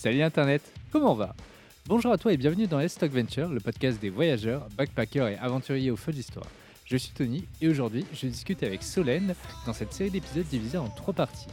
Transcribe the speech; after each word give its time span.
Salut 0.00 0.22
Internet, 0.22 0.62
comment 0.90 1.12
va? 1.12 1.36
Bonjour 1.84 2.10
à 2.10 2.16
toi 2.16 2.32
et 2.32 2.38
bienvenue 2.38 2.66
dans 2.66 2.78
Let's 2.78 2.94
Talk 2.94 3.12
Venture, 3.12 3.50
le 3.50 3.60
podcast 3.60 4.00
des 4.00 4.08
voyageurs, 4.08 4.66
backpackers 4.78 5.28
et 5.28 5.36
aventuriers 5.36 5.90
au 5.90 5.96
feu 5.96 6.10
d'histoire. 6.10 6.46
Je 6.86 6.96
suis 6.96 7.12
Tony 7.12 7.46
et 7.60 7.68
aujourd'hui 7.68 8.06
je 8.14 8.26
discute 8.26 8.62
avec 8.62 8.82
Solène 8.82 9.34
dans 9.66 9.74
cette 9.74 9.92
série 9.92 10.10
d'épisodes 10.10 10.46
divisée 10.46 10.78
en 10.78 10.88
trois 10.88 11.12
parties. 11.12 11.48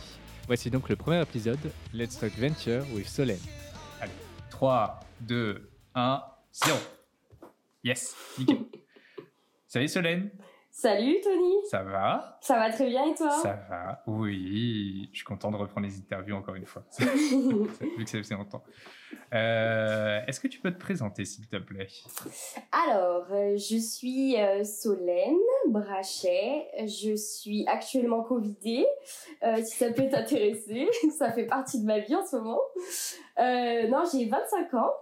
Voici 0.47 0.69
donc 0.69 0.87
le 0.87 0.95
premier 0.95 1.21
épisode, 1.21 1.59
Let's 1.93 2.17
Talk 2.17 2.31
Venture 2.39 2.85
with 2.93 3.09
Solène. 3.09 3.37
Allez, 3.99 4.13
3, 4.49 5.01
2, 5.19 5.69
1, 5.95 6.23
0. 6.53 6.77
Yes, 7.83 8.15
nickel. 8.39 8.59
Salut 9.67 9.89
Solène. 9.89 10.29
Salut 10.79 11.19
Tony. 11.23 11.55
Ça 11.71 11.81
va? 11.81 12.37
Ça 12.39 12.59
va 12.59 12.71
très 12.71 12.85
bien 12.85 13.03
et 13.11 13.15
toi? 13.15 13.31
Ça 13.31 13.57
va, 13.67 14.03
oui. 14.05 15.09
Je 15.11 15.17
suis 15.17 15.25
content 15.25 15.49
de 15.49 15.57
reprendre 15.57 15.87
les 15.87 15.97
interviews 15.97 16.35
encore 16.35 16.53
une 16.53 16.67
fois. 16.67 16.83
Vu 16.99 18.05
que 18.05 18.07
ça 18.07 18.21
fait 18.21 18.35
longtemps. 18.35 18.63
Euh, 19.33 20.19
Est-ce 20.27 20.39
que 20.39 20.47
tu 20.47 20.59
peux 20.59 20.69
te 20.71 20.77
présenter 20.77 21.25
s'il 21.25 21.47
te 21.47 21.55
plaît? 21.55 21.87
Alors, 22.71 23.25
euh, 23.31 23.57
je 23.57 23.77
suis 23.77 24.39
euh, 24.39 24.63
Solène 24.63 25.39
Brachet. 25.69 26.67
Je 26.85 27.15
suis 27.15 27.65
actuellement 27.67 28.21
Covidée. 28.21 28.85
Euh, 29.41 29.55
si 29.63 29.77
ça 29.77 29.91
peut 29.91 30.07
t'intéresser, 30.07 30.87
ça 31.17 31.31
fait 31.31 31.47
partie 31.47 31.81
de 31.81 31.87
ma 31.87 31.97
vie 31.97 32.15
en 32.15 32.23
ce 32.23 32.35
moment. 32.35 32.61
Euh, 33.39 33.87
non, 33.87 34.03
j'ai 34.13 34.27
25 34.27 34.73
ans. 34.75 34.93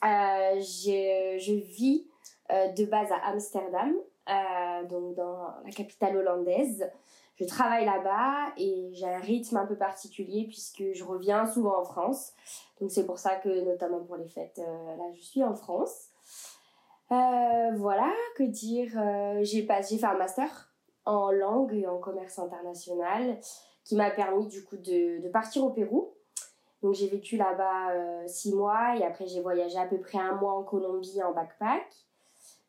Je, 0.00 1.60
vis 1.76 2.06
de 2.50 2.84
base 2.84 3.10
à 3.10 3.30
Amsterdam, 3.30 3.94
euh, 4.28 4.84
donc 4.84 5.14
dans 5.14 5.48
la 5.64 5.70
capitale 5.70 6.16
hollandaise. 6.16 6.88
Je 7.36 7.44
travaille 7.44 7.84
là-bas 7.84 8.52
et 8.56 8.90
j'ai 8.92 9.06
un 9.06 9.18
rythme 9.18 9.56
un 9.56 9.66
peu 9.66 9.74
particulier 9.74 10.44
puisque 10.46 10.84
je 10.92 11.02
reviens 11.02 11.46
souvent 11.46 11.80
en 11.80 11.84
France. 11.84 12.32
Donc 12.80 12.90
c'est 12.90 13.04
pour 13.04 13.18
ça 13.18 13.36
que 13.36 13.64
notamment 13.64 14.00
pour 14.00 14.16
les 14.16 14.28
fêtes, 14.28 14.60
euh, 14.60 14.96
là 14.96 15.04
je 15.14 15.20
suis 15.20 15.42
en 15.42 15.54
France. 15.54 16.10
Euh, 17.10 17.70
voilà, 17.74 18.12
que 18.36 18.44
dire 18.44 18.92
J'ai 19.42 19.66
fait 19.66 20.04
un 20.04 20.14
master 20.14 20.72
en 21.04 21.32
langue 21.32 21.74
et 21.74 21.86
en 21.86 21.98
commerce 21.98 22.38
international 22.38 23.38
qui 23.84 23.96
m'a 23.96 24.10
permis 24.10 24.46
du 24.46 24.62
coup 24.64 24.76
de, 24.76 25.20
de 25.20 25.28
partir 25.28 25.64
au 25.64 25.70
Pérou. 25.70 26.14
Donc 26.80 26.94
j'ai 26.94 27.08
vécu 27.08 27.36
là-bas 27.36 28.26
six 28.28 28.54
mois 28.54 28.96
et 28.96 29.04
après 29.04 29.26
j'ai 29.26 29.40
voyagé 29.40 29.78
à 29.78 29.86
peu 29.86 29.98
près 29.98 30.18
un 30.18 30.34
mois 30.36 30.54
en 30.54 30.62
Colombie 30.62 31.22
en 31.22 31.32
backpack. 31.32 32.06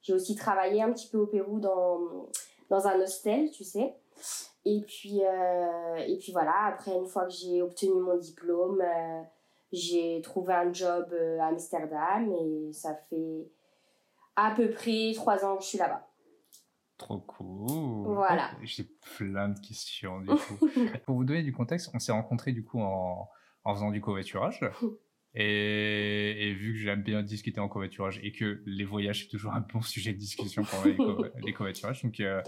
J'ai 0.03 0.13
aussi 0.13 0.35
travaillé 0.35 0.81
un 0.81 0.91
petit 0.91 1.07
peu 1.07 1.17
au 1.17 1.27
Pérou 1.27 1.59
dans, 1.59 2.29
dans 2.69 2.87
un 2.87 2.99
hostel, 2.99 3.49
tu 3.51 3.63
sais. 3.63 3.95
Et 4.65 4.81
puis, 4.81 5.21
euh, 5.23 5.95
et 5.95 6.17
puis 6.17 6.31
voilà, 6.31 6.65
après 6.67 6.95
une 6.95 7.07
fois 7.07 7.25
que 7.25 7.31
j'ai 7.31 7.61
obtenu 7.61 7.99
mon 7.99 8.17
diplôme, 8.17 8.81
euh, 8.81 9.21
j'ai 9.71 10.21
trouvé 10.21 10.53
un 10.53 10.71
job 10.71 11.07
euh, 11.11 11.39
à 11.39 11.47
Amsterdam 11.47 12.31
et 12.31 12.71
ça 12.73 12.95
fait 13.09 13.49
à 14.35 14.53
peu 14.55 14.69
près 14.69 15.11
trois 15.15 15.43
ans 15.43 15.57
que 15.57 15.63
je 15.63 15.69
suis 15.69 15.77
là-bas. 15.77 16.07
Trop 16.97 17.19
cool. 17.19 18.13
Voilà. 18.13 18.51
J'ai 18.63 18.87
plein 19.17 19.49
de 19.49 19.59
questions 19.59 20.21
du 20.21 20.27
coup. 20.27 20.67
Pour 21.05 21.15
vous 21.15 21.25
donner 21.25 21.43
du 21.43 21.51
contexte, 21.51 21.89
on 21.93 21.99
s'est 21.99 22.11
rencontrés 22.11 22.51
du 22.51 22.63
coup 22.63 22.79
en, 22.79 23.27
en 23.63 23.73
faisant 23.73 23.91
du 23.91 23.99
covoiturage. 23.99 24.61
Et, 25.35 26.49
et 26.49 26.53
vu 26.53 26.73
que 26.73 26.79
j'aime 26.79 27.01
bien 27.01 27.23
discuter 27.23 27.59
en 27.59 27.67
covoiturage 27.67 28.19
et 28.23 28.31
que 28.31 28.61
les 28.67 28.85
voyages 28.85 29.23
c'est 29.23 29.29
toujours 29.29 29.53
un 29.53 29.61
bon 29.61 29.81
sujet 29.81 30.13
de 30.13 30.17
discussion 30.19 30.63
pour 30.63 30.85
les, 30.85 30.95
co- 30.95 31.25
les 31.45 31.53
covoiturages, 31.53 32.03
donc 32.03 32.19
euh, 32.19 32.41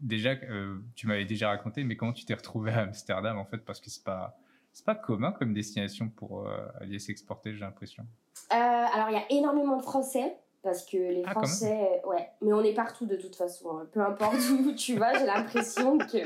déjà 0.00 0.30
euh, 0.30 0.78
tu 0.94 1.06
m'avais 1.06 1.26
déjà 1.26 1.50
raconté, 1.50 1.84
mais 1.84 1.96
comment 1.96 2.14
tu 2.14 2.24
t'es 2.24 2.32
retrouvé 2.34 2.70
à 2.72 2.80
Amsterdam 2.82 3.36
en 3.38 3.44
fait 3.44 3.58
parce 3.58 3.80
que 3.80 3.90
c'est 3.90 4.04
pas 4.04 4.38
c'est 4.72 4.84
pas 4.86 4.94
commun 4.94 5.32
comme 5.32 5.52
destination 5.54 6.08
pour 6.08 6.46
euh, 6.48 6.66
aller 6.80 6.98
s'exporter, 6.98 7.52
j'ai 7.54 7.60
l'impression. 7.60 8.04
Alors, 8.50 9.08
il 9.08 9.14
y 9.14 9.16
a 9.16 9.24
énormément 9.30 9.76
de 9.78 9.82
Français, 9.82 10.36
parce 10.66 10.84
que 10.84 10.96
les 10.98 11.22
Ah. 11.24 11.30
Français, 11.30 12.02
ouais, 12.06 12.28
mais 12.42 12.52
on 12.52 12.62
est 12.62 12.74
partout 12.74 13.06
de 13.06 13.16
toute 13.16 13.34
façon. 13.36 13.70
hein. 13.78 13.86
Peu 13.92 14.00
importe 14.00 14.34
où 14.66 14.72
tu 14.74 14.96
vas, 14.98 15.14
j'ai 15.18 15.24
l'impression 15.24 15.96
que 15.96 16.18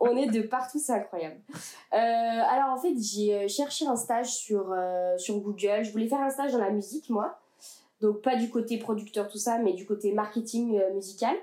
on 0.00 0.16
est 0.16 0.28
de 0.28 0.42
partout, 0.42 0.78
c'est 0.78 0.92
incroyable. 0.92 1.40
Euh, 1.92 1.96
alors, 1.96 2.68
en 2.72 2.76
fait, 2.78 2.94
j'ai 2.98 3.34
euh, 3.34 3.48
cherché 3.48 3.86
un 3.86 3.96
stage 3.96 4.28
sur, 4.32 4.72
euh, 4.72 5.18
sur 5.18 5.38
Google. 5.40 5.82
Je 5.82 5.90
voulais 5.92 6.08
faire 6.08 6.20
un 6.20 6.30
stage 6.30 6.52
dans 6.52 6.58
la 6.58 6.70
musique, 6.70 7.10
moi. 7.10 7.38
Donc, 8.00 8.22
pas 8.22 8.36
du 8.36 8.48
côté 8.50 8.78
producteur, 8.78 9.26
tout 9.28 9.38
ça, 9.38 9.58
mais 9.58 9.72
du 9.72 9.84
côté 9.84 10.12
marketing 10.12 10.78
euh, 10.78 10.94
musical. 10.94 11.34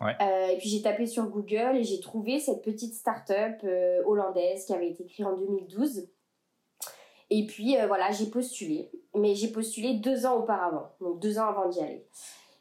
Ouais. 0.00 0.14
Et 0.52 0.58
puis, 0.58 0.68
j'ai 0.68 0.82
tapé 0.82 1.06
sur 1.06 1.24
Google 1.28 1.76
et 1.76 1.84
j'ai 1.84 2.00
trouvé 2.00 2.38
cette 2.38 2.62
petite 2.62 2.92
start-up 2.94 3.64
hollandaise 4.04 4.66
qui 4.66 4.74
avait 4.74 4.90
été 4.90 5.06
créée 5.06 5.24
en 5.24 5.34
2012. 5.36 6.06
Et 7.36 7.46
puis 7.46 7.76
euh, 7.76 7.86
voilà, 7.88 8.12
j'ai 8.12 8.26
postulé. 8.26 8.90
Mais 9.16 9.34
j'ai 9.34 9.48
postulé 9.48 9.94
deux 9.94 10.24
ans 10.26 10.36
auparavant, 10.36 10.86
donc 11.00 11.18
deux 11.20 11.38
ans 11.38 11.46
avant 11.48 11.68
d'y 11.68 11.80
aller. 11.80 12.04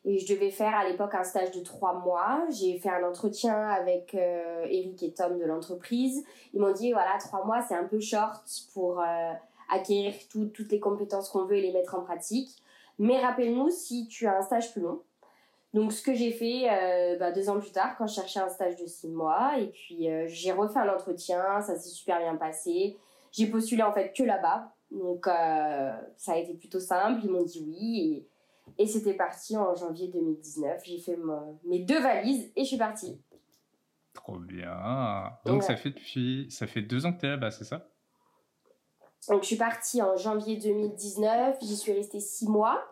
Et 0.06 0.20
je 0.20 0.34
devais 0.34 0.50
faire 0.52 0.74
à 0.76 0.88
l'époque 0.88 1.14
un 1.16 1.24
stage 1.24 1.52
de 1.52 1.62
trois 1.62 1.94
mois. 1.94 2.44
J'ai 2.50 2.78
fait 2.78 2.90
un 2.90 3.04
entretien 3.08 3.58
avec 3.70 4.16
euh, 4.16 4.66
Eric 4.66 5.02
et 5.04 5.14
Tom 5.14 5.38
de 5.40 5.46
l'entreprise. 5.46 6.24
Ils 6.54 6.60
m'ont 6.60 6.74
dit 6.74 6.92
voilà, 6.92 7.18
trois 7.20 7.46
mois 7.46 7.62
c'est 7.62 7.76
un 7.76 7.86
peu 7.86 8.00
short 8.00 8.44
pour 8.74 9.00
euh, 9.00 9.32
acquérir 9.72 10.14
tout- 10.32 10.48
toutes 10.56 10.72
les 10.72 10.80
compétences 10.80 11.30
qu'on 11.30 11.46
veut 11.46 11.58
et 11.58 11.62
les 11.62 11.72
mettre 11.72 11.96
en 11.96 12.02
pratique. 12.02 12.50
Mais 13.00 13.20
rappelle-nous 13.20 13.70
si 13.70 14.08
tu 14.08 14.28
as 14.28 14.38
un 14.38 14.42
stage 14.42 14.72
plus 14.74 14.82
long. 14.82 15.02
Donc 15.74 15.92
ce 15.92 16.02
que 16.04 16.14
j'ai 16.14 16.32
fait 16.32 16.70
euh, 16.70 17.18
bah, 17.18 17.32
deux 17.32 17.50
ans 17.50 17.60
plus 17.60 17.72
tard 17.72 17.96
quand 17.98 18.06
je 18.08 18.16
cherchais 18.16 18.40
un 18.40 18.50
stage 18.50 18.76
de 18.76 18.86
six 18.86 19.08
mois. 19.10 19.58
Et 19.60 19.68
puis 19.68 20.08
j'ai 20.28 20.52
refait 20.52 20.80
un 20.80 20.90
entretien, 20.94 21.62
ça 21.62 21.76
s'est 21.76 21.90
super 21.90 22.20
bien 22.20 22.36
passé. 22.36 22.98
J'ai 23.34 23.48
postulé 23.48 23.84
en 23.84 23.92
fait 23.92 24.14
que 24.14 24.24
là-bas. 24.24 24.74
Donc 24.92 25.28
euh, 25.28 25.92
ça 26.16 26.34
a 26.34 26.38
été 26.38 26.54
plutôt 26.54 26.80
simple, 26.80 27.20
ils 27.26 27.30
m'ont 27.30 27.44
dit 27.44 27.62
oui. 27.68 28.26
Et, 28.78 28.84
et 28.84 28.88
c'était 28.88 29.16
parti 29.16 29.58
en 29.58 29.76
janvier 29.76 30.08
2019. 30.08 30.82
J'ai 30.86 31.00
fait 31.00 31.18
mes 31.66 31.80
deux 31.80 32.00
valises 32.02 32.52
et 32.56 32.64
je 32.64 32.68
suis 32.70 32.78
partie. 32.78 33.20
Trop 34.14 34.38
bien. 34.38 35.32
Donc 35.46 35.62
Ouais. 35.62 35.68
ça 35.68 35.76
fait 35.76 35.90
depuis 35.90 36.48
ça 36.50 36.68
fait 36.68 36.82
deux 36.84 37.06
ans 37.06 37.12
que 37.14 37.20
t'es 37.20 37.28
là-bas, 37.28 37.52
c'est 37.52 37.66
ça? 37.66 37.90
Donc 39.30 39.42
je 39.42 39.48
suis 39.48 39.56
partie 39.58 40.02
en 40.02 40.16
janvier 40.18 40.58
2019, 40.58 41.58
j'y 41.62 41.76
suis 41.78 41.94
restée 41.94 42.20
six 42.20 42.48
mois. 42.48 42.84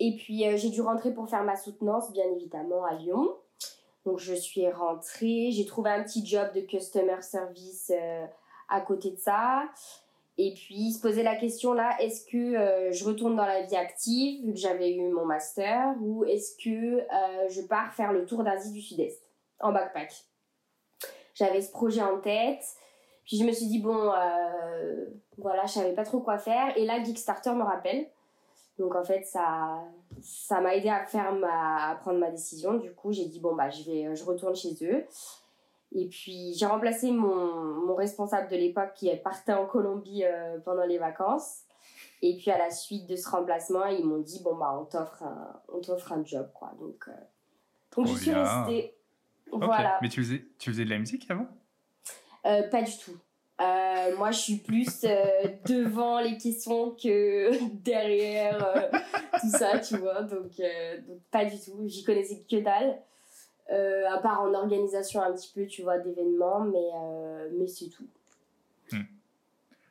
Et 0.00 0.16
puis 0.16 0.46
euh, 0.46 0.56
j'ai 0.56 0.70
dû 0.70 0.82
rentrer 0.82 1.14
pour 1.14 1.28
faire 1.28 1.44
ma 1.44 1.56
soutenance, 1.56 2.12
bien 2.12 2.24
évidemment, 2.36 2.84
à 2.84 2.94
Lyon. 2.94 3.36
Donc 4.04 4.18
je 4.18 4.34
suis 4.34 4.68
rentrée, 4.70 5.50
j'ai 5.52 5.64
trouvé 5.64 5.90
un 5.90 6.02
petit 6.02 6.26
job 6.26 6.52
de 6.54 6.60
customer 6.62 7.22
service 7.22 7.92
euh, 7.94 8.26
à 8.72 8.80
côté 8.80 9.10
de 9.10 9.18
ça. 9.18 9.64
Et 10.38 10.54
puis 10.54 10.92
se 10.92 11.00
poser 11.00 11.22
la 11.22 11.36
question 11.36 11.74
là, 11.74 11.94
est-ce 12.00 12.24
que 12.24 12.56
euh, 12.56 12.90
je 12.90 13.04
retourne 13.04 13.36
dans 13.36 13.44
la 13.44 13.62
vie 13.62 13.76
active, 13.76 14.46
vu 14.46 14.52
que 14.52 14.58
j'avais 14.58 14.94
eu 14.94 15.10
mon 15.10 15.26
master, 15.26 15.94
ou 16.00 16.24
est-ce 16.24 16.56
que 16.56 17.00
euh, 17.00 17.48
je 17.50 17.60
pars 17.62 17.92
faire 17.92 18.12
le 18.12 18.24
tour 18.24 18.42
d'Asie 18.42 18.72
du 18.72 18.80
Sud-Est 18.80 19.22
en 19.60 19.72
backpack? 19.72 20.12
J'avais 21.34 21.60
ce 21.60 21.70
projet 21.70 22.02
en 22.02 22.18
tête. 22.18 22.64
Puis 23.24 23.38
je 23.38 23.44
me 23.44 23.52
suis 23.52 23.66
dit, 23.66 23.78
bon, 23.78 24.12
euh, 24.12 25.06
voilà, 25.38 25.66
je 25.66 25.72
savais 25.72 25.92
pas 25.92 26.04
trop 26.04 26.20
quoi 26.20 26.38
faire. 26.38 26.76
Et 26.76 26.84
là, 26.84 27.02
Geekstarter 27.02 27.52
me 27.52 27.62
rappelle. 27.62 28.08
Donc 28.78 28.94
en 28.96 29.04
fait, 29.04 29.24
ça 29.24 29.82
ça 30.22 30.60
m'a 30.60 30.74
aidé 30.74 30.88
à, 30.88 31.04
faire 31.04 31.32
ma, 31.34 31.90
à 31.90 31.94
prendre 31.96 32.18
ma 32.18 32.30
décision. 32.30 32.74
Du 32.74 32.92
coup, 32.92 33.12
j'ai 33.12 33.26
dit, 33.26 33.40
bon, 33.40 33.54
bah, 33.54 33.70
je, 33.70 33.82
vais, 33.84 34.16
je 34.16 34.24
retourne 34.24 34.54
chez 34.54 34.74
eux. 34.82 35.06
Et 35.94 36.06
puis, 36.06 36.54
j'ai 36.54 36.66
remplacé 36.66 37.10
mon, 37.10 37.74
mon 37.86 37.94
responsable 37.94 38.48
de 38.48 38.56
l'époque 38.56 38.94
qui 38.94 39.14
partait 39.16 39.52
en 39.52 39.66
Colombie 39.66 40.24
euh, 40.24 40.58
pendant 40.64 40.84
les 40.84 40.98
vacances. 40.98 41.62
Et 42.22 42.36
puis, 42.36 42.50
à 42.50 42.58
la 42.58 42.70
suite 42.70 43.06
de 43.06 43.16
ce 43.16 43.28
remplacement, 43.28 43.86
ils 43.86 44.04
m'ont 44.04 44.20
dit, 44.20 44.42
bon, 44.42 44.56
bah, 44.56 44.76
on 44.80 44.84
t'offre 44.84 45.22
un, 45.22 45.60
on 45.68 45.80
t'offre 45.80 46.12
un 46.12 46.24
job, 46.24 46.50
quoi. 46.54 46.72
Donc, 46.80 47.04
euh, 47.08 47.12
donc 47.96 48.06
je 48.06 48.22
suis 48.22 48.32
restée. 48.32 48.94
Ok. 49.50 49.64
Voilà. 49.64 49.98
Mais 50.00 50.08
tu 50.08 50.22
faisais 50.22 50.46
tu 50.58 50.70
faisais 50.70 50.84
de 50.84 50.90
la 50.90 50.98
musique 50.98 51.30
avant? 51.30 51.46
Euh, 52.46 52.68
pas 52.68 52.82
du 52.82 52.92
tout. 52.96 53.16
Moi, 54.16 54.32
je 54.32 54.38
suis 54.38 54.56
plus 54.56 55.02
devant 55.66 56.20
les 56.20 56.36
questions 56.36 56.90
que 56.92 57.50
derrière 57.84 58.90
tout 59.40 59.50
ça, 59.50 59.78
tu 59.78 59.98
vois. 59.98 60.22
Donc, 60.22 60.50
donc 61.06 61.20
pas 61.30 61.44
du 61.44 61.56
tout. 61.60 61.82
J'y 61.86 62.02
connaissais 62.02 62.42
que 62.50 62.56
dalle. 62.56 62.98
Euh, 63.70 64.02
à 64.10 64.18
part 64.18 64.42
en 64.42 64.52
organisation 64.54 65.22
un 65.22 65.32
petit 65.32 65.50
peu, 65.54 65.66
tu 65.66 65.82
vois, 65.82 65.98
d'événements, 65.98 66.60
mais, 66.64 66.78
euh, 66.96 67.48
mais 67.58 67.66
c'est 67.66 67.88
tout. 67.88 68.06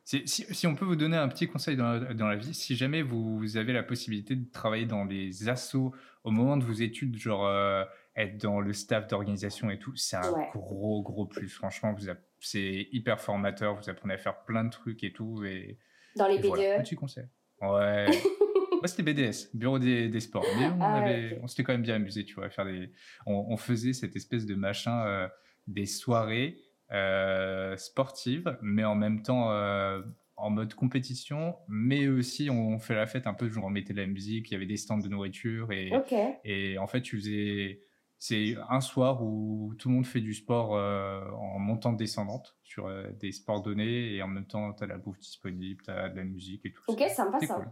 Si, 0.04 0.28
si, 0.28 0.44
si 0.54 0.68
on 0.68 0.76
peut 0.76 0.84
vous 0.84 0.96
donner 0.98 1.16
un 1.16 1.30
petit 1.30 1.48
conseil 1.48 1.78
dans 1.78 1.94
la, 1.94 2.14
dans 2.14 2.28
la 2.28 2.36
vie, 2.36 2.54
si 2.54 2.76
jamais 2.76 3.02
vous 3.02 3.56
avez 3.56 3.72
la 3.72 3.84
possibilité 3.84 4.36
de 4.36 4.50
travailler 4.52 4.86
dans 4.86 5.06
les 5.06 5.48
assos 5.48 5.94
au 6.24 6.32
moment 6.32 6.58
de 6.58 6.66
vos 6.66 6.74
études, 6.74 7.16
genre 7.18 7.46
euh, 7.48 7.86
être 8.18 8.38
dans 8.38 8.60
le 8.60 8.74
staff 8.74 9.08
d'organisation 9.08 9.70
et 9.70 9.80
tout, 9.80 9.96
c'est 9.96 10.18
un 10.18 10.32
Ouais. 10.34 10.50
gros, 10.54 11.02
gros 11.02 11.26
plus. 11.26 11.48
Franchement, 11.48 11.96
c'est 12.42 12.88
hyper 12.92 13.22
formateur, 13.22 13.76
vous 13.76 13.90
apprenez 13.90 14.16
à 14.16 14.18
faire 14.18 14.42
plein 14.44 14.66
de 14.66 14.70
trucs 14.72 15.04
et 15.04 15.14
tout. 15.14 15.46
Et, 15.46 15.78
Dans 16.18 16.28
les 16.28 16.36
et 16.36 16.42
voilà, 16.42 16.78
BDE. 16.78 16.84
petit 16.84 16.96
conseil. 16.96 17.26
Ouais. 17.62 18.08
Moi, 18.82 18.88
c'était 18.88 19.04
BDS, 19.04 19.50
Bureau 19.54 19.80
des, 19.80 20.10
des 20.10 20.20
sports. 20.20 20.46
Mais 20.58 20.66
on, 20.68 20.82
Ah, 20.82 20.96
avait, 20.96 21.40
on 21.44 21.48
s'était 21.48 21.64
quand 21.64 21.74
même 21.74 21.84
bien 21.84 21.96
amusé, 21.96 22.26
tu 22.26 22.34
vois, 22.36 22.46
à 22.46 22.50
faire 22.50 22.66
des. 22.66 22.92
On, 23.26 23.46
on 23.50 23.58
faisait 23.58 23.94
cette 23.94 24.16
espèce 24.16 24.46
de 24.46 24.56
machin, 24.56 25.06
euh, 25.06 25.28
des 25.68 25.86
soirées 25.86 26.58
euh, 26.92 27.78
sportives, 27.78 28.58
mais 28.62 28.84
en 28.84 28.96
même 28.96 29.22
temps 29.22 29.52
euh, 29.52 30.02
en 30.36 30.50
mode 30.50 30.74
compétition, 30.74 31.56
mais 31.68 32.08
aussi 32.08 32.50
on 32.50 32.80
fait 32.80 32.96
la 32.96 33.06
fête 33.06 33.28
un 33.28 33.34
peu, 33.36 33.48
genre 33.50 33.66
on 33.66 33.70
mettait 33.70 33.94
de 33.94 34.02
la 34.02 34.08
musique, 34.08 34.50
il 34.50 34.54
y 34.54 34.56
avait 34.58 34.66
des 34.66 34.78
stands 34.78 34.98
de 34.98 35.08
nourriture 35.08 35.70
et, 35.72 36.78
en 36.80 36.88
fait 36.88 37.02
tu 37.02 37.18
faisais, 37.18 37.82
c'est 38.18 38.56
un 38.70 38.82
soir 38.82 39.24
où 39.24 39.74
tout 39.78 39.88
le 39.90 39.96
monde 39.96 40.06
fait 40.08 40.20
du 40.20 40.34
sport 40.34 40.76
euh, 40.76 41.22
en 41.32 41.60
montante 41.60 41.96
descendante 41.96 42.58
sur 42.64 42.88
euh, 42.88 43.12
des 43.20 43.32
sports 43.32 43.62
donnés 43.62 44.16
et 44.16 44.22
en 44.24 44.28
même 44.28 44.48
temps 44.48 44.74
tu 44.74 44.84
as 44.84 44.88
la 44.88 44.98
bouffe 44.98 45.20
disponible, 45.20 45.84
tu 45.84 45.92
as 45.92 46.10
de 46.10 46.18
la 46.18 46.24
musique 46.26 46.66
et 46.66 46.74
tout. 46.74 46.82
Ok, 46.88 47.04
sympa 47.16 47.38
C'était 47.40 47.54
ça. 47.54 47.60
cool. 47.60 47.68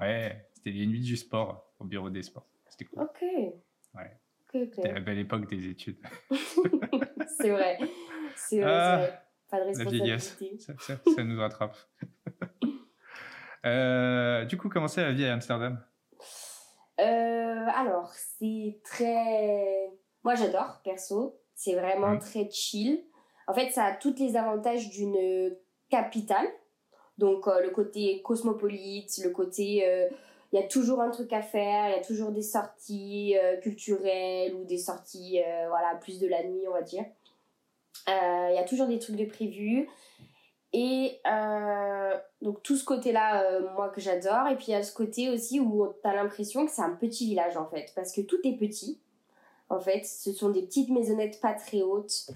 Ouais, 0.00 0.48
c'était 0.54 0.70
les 0.70 0.86
nuits 0.86 1.00
du 1.02 1.16
sport 1.16 1.72
au 1.78 1.84
bureau 1.84 2.10
des 2.10 2.22
sports. 2.22 2.46
C'était 2.68 2.86
cool. 2.86 3.02
Ok. 3.02 3.22
Ouais. 3.22 4.18
Ok, 4.54 4.68
C'était 4.74 4.88
ok. 4.88 4.94
la 4.94 5.00
belle 5.00 5.18
époque 5.18 5.48
des 5.48 5.68
études. 5.68 5.98
c'est 7.38 7.50
vrai. 7.50 7.78
C'est 8.36 8.60
vrai, 8.60 8.70
Ah, 8.72 8.98
c'est 8.98 9.06
vrai. 9.10 9.20
Pas 9.50 9.60
de 9.60 9.78
La 9.78 9.84
vieillesse, 9.84 10.30
responsabilité. 10.30 10.58
ça, 10.64 10.72
ça- 10.78 11.00
ça 11.14 11.24
nous 11.24 11.38
rattrape. 11.40 11.76
Euh, 13.66 14.44
du 14.44 14.58
coup, 14.58 14.68
comment 14.68 14.88
c'est 14.88 15.00
la 15.02 15.12
vie 15.12 15.24
à 15.24 15.32
Amsterdam? 15.32 15.82
Euh, 17.00 17.66
alors, 17.74 18.12
c'est 18.12 18.78
très. 18.84 19.90
Moi, 20.22 20.34
j'adore, 20.34 20.80
perso. 20.84 21.40
C'est 21.54 21.74
vraiment 21.74 22.10
Mhm. 22.10 22.18
très 22.18 22.50
chill. 22.50 23.02
En 23.46 23.54
fait, 23.54 23.70
ça 23.70 23.84
a 23.86 23.92
tous 23.96 24.14
les 24.18 24.36
avantages 24.36 24.90
d'une 24.90 25.56
capitale. 25.88 26.46
Donc, 27.18 27.46
euh, 27.46 27.60
le 27.60 27.70
côté 27.70 28.20
cosmopolite, 28.22 29.20
le 29.22 29.30
côté. 29.30 29.86
euh, 29.86 30.08
Il 30.52 30.60
y 30.60 30.62
a 30.62 30.68
toujours 30.68 31.00
un 31.00 31.10
truc 31.10 31.32
à 31.32 31.42
faire, 31.42 31.88
il 31.88 31.96
y 31.96 31.98
a 31.98 32.04
toujours 32.04 32.30
des 32.30 32.42
sorties 32.42 33.36
euh, 33.36 33.56
culturelles 33.56 34.54
ou 34.54 34.64
des 34.64 34.78
sorties, 34.78 35.40
voilà, 35.68 35.96
plus 36.00 36.20
de 36.20 36.28
la 36.28 36.44
nuit, 36.44 36.68
on 36.68 36.72
va 36.72 36.82
dire. 36.82 37.04
Il 38.06 38.54
y 38.54 38.58
a 38.58 38.64
toujours 38.64 38.86
des 38.86 39.00
trucs 39.00 39.16
de 39.16 39.24
prévus. 39.24 39.88
Et 40.72 41.20
donc 42.40 42.62
tout 42.62 42.76
ce 42.76 42.84
côté-là, 42.84 43.60
moi 43.74 43.88
que 43.88 44.00
j'adore. 44.00 44.46
Et 44.48 44.56
puis 44.56 44.66
il 44.68 44.72
y 44.72 44.76
a 44.76 44.82
ce 44.82 44.92
côté 44.92 45.28
aussi 45.30 45.58
où 45.58 45.88
tu 46.02 46.08
as 46.08 46.14
l'impression 46.14 46.66
que 46.66 46.72
c'est 46.72 46.82
un 46.82 46.94
petit 46.94 47.26
village 47.26 47.56
en 47.56 47.66
fait. 47.66 47.92
Parce 47.96 48.12
que 48.12 48.20
tout 48.20 48.38
est 48.44 48.56
petit. 48.56 49.00
En 49.70 49.80
fait, 49.80 50.04
ce 50.04 50.32
sont 50.32 50.50
des 50.50 50.62
petites 50.62 50.90
maisonnettes 50.90 51.40
pas 51.40 51.54
très 51.54 51.82
hautes. 51.82 52.30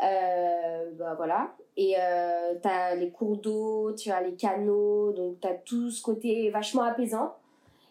Bah 0.00 1.14
voilà. 1.16 1.54
Et 1.76 1.94
euh, 1.98 2.54
tu 2.62 2.98
les 3.00 3.10
cours 3.10 3.36
d'eau, 3.36 3.92
tu 3.94 4.10
as 4.10 4.20
les 4.22 4.34
canaux. 4.34 5.12
Donc 5.12 5.40
tu 5.40 5.48
as 5.48 5.54
tout 5.54 5.90
ce 5.90 6.02
côté 6.02 6.50
vachement 6.50 6.82
apaisant. 6.82 7.34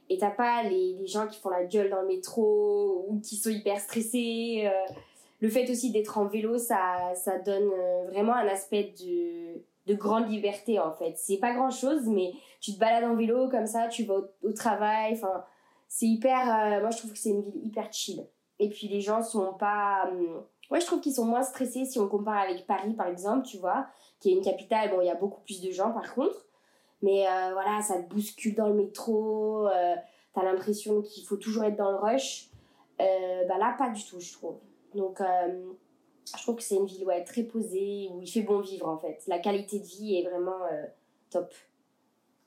Et 0.10 0.18
t'as 0.18 0.32
pas 0.32 0.64
les, 0.64 0.94
les 0.94 1.08
gens 1.08 1.28
qui 1.28 1.40
font 1.40 1.50
la 1.50 1.64
gueule 1.64 1.90
dans 1.90 2.02
le 2.02 2.08
métro 2.08 3.06
ou 3.08 3.20
qui 3.22 3.36
sont 3.38 3.50
hyper 3.50 3.80
stressés. 3.80 4.64
euh. 4.66 4.94
le 5.40 5.50
fait 5.50 5.70
aussi 5.70 5.92
d'être 5.92 6.18
en 6.18 6.26
vélo, 6.28 6.58
ça, 6.58 7.14
ça 7.16 7.40
donne 7.40 7.70
euh, 7.74 8.06
vraiment 8.10 8.34
un 8.34 8.48
aspect 8.48 8.94
de, 9.02 9.62
de 9.92 9.96
grande 9.98 10.30
liberté 10.30 10.80
en 10.80 10.92
fait. 10.94 11.14
C'est 11.18 11.38
pas 11.38 11.54
grand 11.54 11.72
chose, 11.72 12.04
mais 12.08 12.32
tu 12.62 12.74
te 12.74 12.80
balades 12.80 13.06
en 13.06 13.16
vélo 13.16 13.50
comme 13.50 13.66
ça, 13.66 13.88
tu 13.88 14.04
vas 14.04 14.16
au, 14.16 14.26
au 14.44 14.52
travail. 14.52 15.14
Enfin, 15.14 15.44
c'est 15.88 16.06
hyper. 16.06 16.40
euh, 16.40 16.82
moi, 16.82 16.90
je 16.92 16.98
trouve 16.98 17.12
que 17.14 17.18
c'est 17.18 17.30
une 17.30 17.42
ville 17.44 17.66
hyper 17.66 17.92
chill. 17.92 18.26
Et 18.60 18.70
puis 18.70 18.88
les 18.88 19.02
gens 19.02 19.22
sont 19.24 19.54
pas. 19.54 20.10
hum, 20.12 20.44
ouais, 20.72 20.80
je 20.80 20.86
trouve 20.86 21.02
qu'ils 21.02 21.14
sont 21.14 21.26
moins 21.26 21.44
stressés 21.44 21.86
si 21.86 22.00
on 22.00 22.08
compare 22.08 22.38
avec 22.38 22.66
Paris 22.66 22.94
par 22.94 23.08
exemple, 23.08 23.46
tu 23.46 23.58
vois, 23.58 23.88
qui 24.20 24.30
est 24.30 24.34
une 24.34 24.44
capitale. 24.44 24.90
Bon, 24.90 25.02
il 25.02 25.08
y 25.08 25.12
a 25.12 25.16
beaucoup 25.16 25.42
plus 25.42 25.62
de 25.62 25.72
gens 25.72 25.92
par 25.92 26.14
contre. 26.14 26.46
Mais 27.04 27.28
euh, 27.28 27.52
voilà, 27.52 27.82
ça 27.82 28.02
te 28.02 28.10
bouscule 28.10 28.56
dans 28.56 28.70
le 28.70 28.76
métro. 28.76 29.68
Euh, 29.68 29.96
T'as 30.34 30.44
l'impression 30.44 31.04
qu'il 31.04 31.28
faut 31.28 31.38
toujours 31.38 31.64
être 31.64 31.76
dans 31.76 31.92
le 31.92 31.98
rush. 31.98 32.48
Euh, 33.00 33.46
bah 33.48 33.60
là, 33.60 33.76
pas 33.78 33.92
du 33.92 34.04
tout, 34.04 34.20
je 34.20 34.34
trouve. 34.34 34.58
Donc, 34.96 35.22
euh, 35.22 35.74
je 36.36 36.42
trouve 36.42 36.56
que 36.56 36.64
c'est 36.64 36.76
une 36.76 36.88
ville 36.88 37.06
ouais, 37.06 37.24
très 37.24 37.44
posée, 37.44 38.10
où 38.12 38.20
il 38.20 38.28
fait 38.28 38.42
bon 38.42 38.60
vivre 38.62 38.88
en 38.88 38.98
fait. 38.98 39.22
La 39.28 39.38
qualité 39.38 39.80
de 39.80 39.86
vie 39.86 40.16
est 40.16 40.28
vraiment 40.28 40.58
top. 41.30 41.54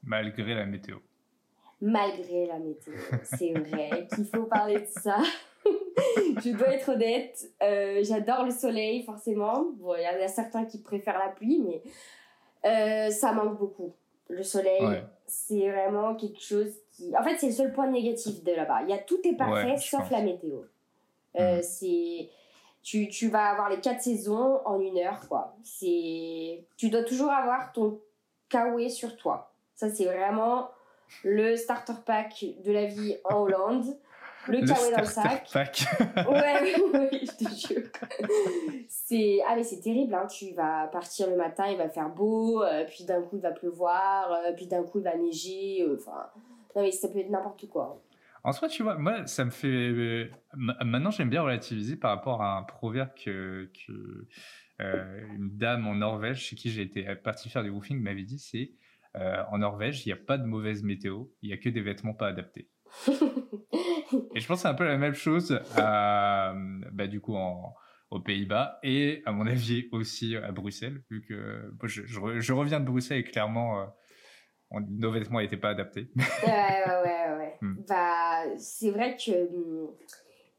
Malgré 0.02 0.54
la 0.54 0.66
météo. 0.66 0.96
Malgré 1.80 2.46
la 2.46 2.58
météo. 2.58 2.94
C'est 3.22 3.52
vrai 3.52 4.08
qu'il 4.14 4.24
faut 4.24 4.44
parler 4.44 4.80
de 4.80 4.86
ça. 4.86 5.18
je 6.44 6.50
dois 6.56 6.68
être 6.74 6.90
honnête. 6.90 7.50
euh, 7.62 8.00
J'adore 8.02 8.44
le 8.44 8.50
soleil, 8.50 9.02
forcément. 9.04 9.66
Bon, 9.74 9.94
il 9.96 10.02
y 10.02 10.06
en 10.06 10.22
a 10.24 10.28
certains 10.28 10.64
qui 10.64 10.78
préfèrent 10.82 11.18
la 11.18 11.28
pluie, 11.30 11.60
mais 11.64 11.82
euh, 12.64 13.10
ça 13.10 13.32
manque 13.32 13.58
beaucoup. 13.58 13.92
Le 14.28 14.42
soleil, 14.42 14.84
Ouais. 14.84 15.04
c'est 15.26 15.70
vraiment 15.70 16.14
quelque 16.16 16.40
chose 16.40 16.72
qui. 16.92 17.16
En 17.16 17.22
fait, 17.22 17.36
c'est 17.38 17.46
le 17.46 17.52
seul 17.52 17.72
point 17.72 17.86
négatif 17.88 18.42
de 18.42 18.52
là-bas. 18.52 18.82
Il 18.82 18.90
y 18.90 18.92
a 18.92 18.98
tout 18.98 19.20
est 19.24 19.36
parfait 19.36 19.70
Ouais, 19.72 19.76
sauf 19.78 20.00
pense. 20.00 20.10
la 20.10 20.20
météo. 20.22 20.60
Euh, 21.38 21.56
Mhm. 21.56 21.62
C'est. 21.62 22.28
Tu, 22.82 23.08
tu 23.08 23.28
vas 23.28 23.46
avoir 23.50 23.68
les 23.68 23.80
quatre 23.80 24.00
saisons 24.02 24.60
en 24.64 24.78
une 24.80 24.98
heure, 24.98 25.20
quoi. 25.28 25.56
C'est. 25.64 26.64
Tu 26.76 26.88
dois 26.90 27.02
toujours 27.04 27.30
avoir 27.30 27.72
ton 27.72 28.00
kawaii 28.48 28.90
sur 28.90 29.16
toi. 29.16 29.52
Ça, 29.74 29.88
c'est 29.90 30.04
vraiment 30.04 30.68
le 31.24 31.56
starter 31.56 31.92
pack 32.04 32.44
de 32.64 32.72
la 32.72 32.86
vie 32.86 33.16
en 33.24 33.36
Hollande. 33.42 33.96
Le, 34.48 34.60
kawaii 34.66 34.92
dans 34.92 34.98
le 35.00 35.04
sac. 35.06 35.48
pack. 35.52 35.84
Ouais, 36.28 36.74
oui, 37.12 37.20
je 37.40 37.44
te 37.44 37.74
jure. 37.74 37.88
C'est 38.88 39.38
ah 39.46 39.54
mais 39.56 39.62
c'est 39.64 39.80
terrible 39.80 40.14
hein. 40.14 40.26
Tu 40.26 40.52
vas 40.54 40.88
partir 40.88 41.28
le 41.30 41.36
matin, 41.36 41.66
il 41.68 41.76
va 41.76 41.88
faire 41.88 42.08
beau, 42.10 42.62
euh, 42.62 42.84
puis 42.84 43.04
d'un 43.04 43.22
coup 43.22 43.36
il 43.36 43.42
va 43.42 43.52
pleuvoir, 43.52 44.32
euh, 44.32 44.52
puis 44.54 44.66
d'un 44.66 44.82
coup 44.82 44.98
il 44.98 45.04
va 45.04 45.16
neiger. 45.16 45.82
euh, 45.82 45.96
Enfin, 46.00 46.26
non 46.74 46.82
mais 46.82 46.90
ça 46.90 47.08
peut 47.08 47.18
être 47.18 47.30
n'importe 47.30 47.68
quoi. 47.68 48.02
En 48.44 48.52
soi, 48.52 48.68
tu 48.68 48.84
vois, 48.84 48.96
moi, 48.96 49.26
ça 49.26 49.44
me 49.44 49.50
fait. 49.50 50.30
ma- 50.54 50.76
Maintenant, 50.84 51.10
j'aime 51.10 51.30
bien 51.30 51.42
relativiser 51.42 51.96
par 51.96 52.12
rapport 52.12 52.42
à 52.42 52.56
un 52.58 52.62
proverbe 52.62 53.10
que, 53.16 53.68
que 53.86 54.28
euh, 54.80 55.20
une 55.34 55.50
dame 55.56 55.86
en 55.88 55.96
Norvège, 55.96 56.38
chez 56.44 56.54
qui 56.54 56.70
j'ai 56.70 56.82
été 56.82 57.02
parti 57.16 57.48
faire 57.48 57.64
du 57.64 57.70
roofing, 57.70 58.00
m'avait 58.00 58.22
dit 58.22 58.38
c'est 58.38 58.70
euh, 59.16 59.42
en 59.50 59.58
Norvège, 59.58 60.06
il 60.06 60.10
n'y 60.10 60.12
a 60.12 60.22
pas 60.24 60.38
de 60.38 60.44
mauvaise 60.44 60.84
météo, 60.84 61.24
il 61.42 61.48
n'y 61.48 61.54
a 61.54 61.56
que 61.56 61.68
des 61.70 61.80
vêtements 61.80 62.14
pas 62.14 62.28
adaptés. 62.28 62.68
Et 64.34 64.40
je 64.40 64.46
pense 64.46 64.58
que 64.58 64.62
c'est 64.62 64.68
un 64.68 64.74
peu 64.74 64.84
la 64.86 64.96
même 64.98 65.14
chose 65.14 65.58
à, 65.76 66.54
bah, 66.92 67.06
du 67.06 67.20
coup 67.20 67.34
en, 67.36 67.74
aux 68.10 68.20
Pays-Bas 68.20 68.78
et 68.82 69.22
à 69.26 69.32
mon 69.32 69.46
avis 69.46 69.88
aussi 69.92 70.36
à 70.36 70.52
Bruxelles, 70.52 71.02
vu 71.10 71.22
que 71.22 71.70
je, 71.84 72.02
je 72.06 72.20
re- 72.20 72.40
je 72.40 72.52
reviens 72.52 72.80
de 72.80 72.84
Bruxelles 72.86 73.18
et 73.18 73.24
clairement 73.24 73.80
euh, 73.80 73.84
on- 74.70 74.80
nos 74.80 75.10
vêtements 75.10 75.40
n'étaient 75.40 75.56
pas 75.56 75.70
adaptés. 75.70 76.08
ouais 76.16 76.22
ouais 76.46 77.02
ouais 77.04 77.36
ouais. 77.38 77.52
Hmm. 77.62 77.76
Bah 77.88 78.42
c'est 78.58 78.90
vrai 78.90 79.16
que 79.16 79.30
hum, 79.32 79.88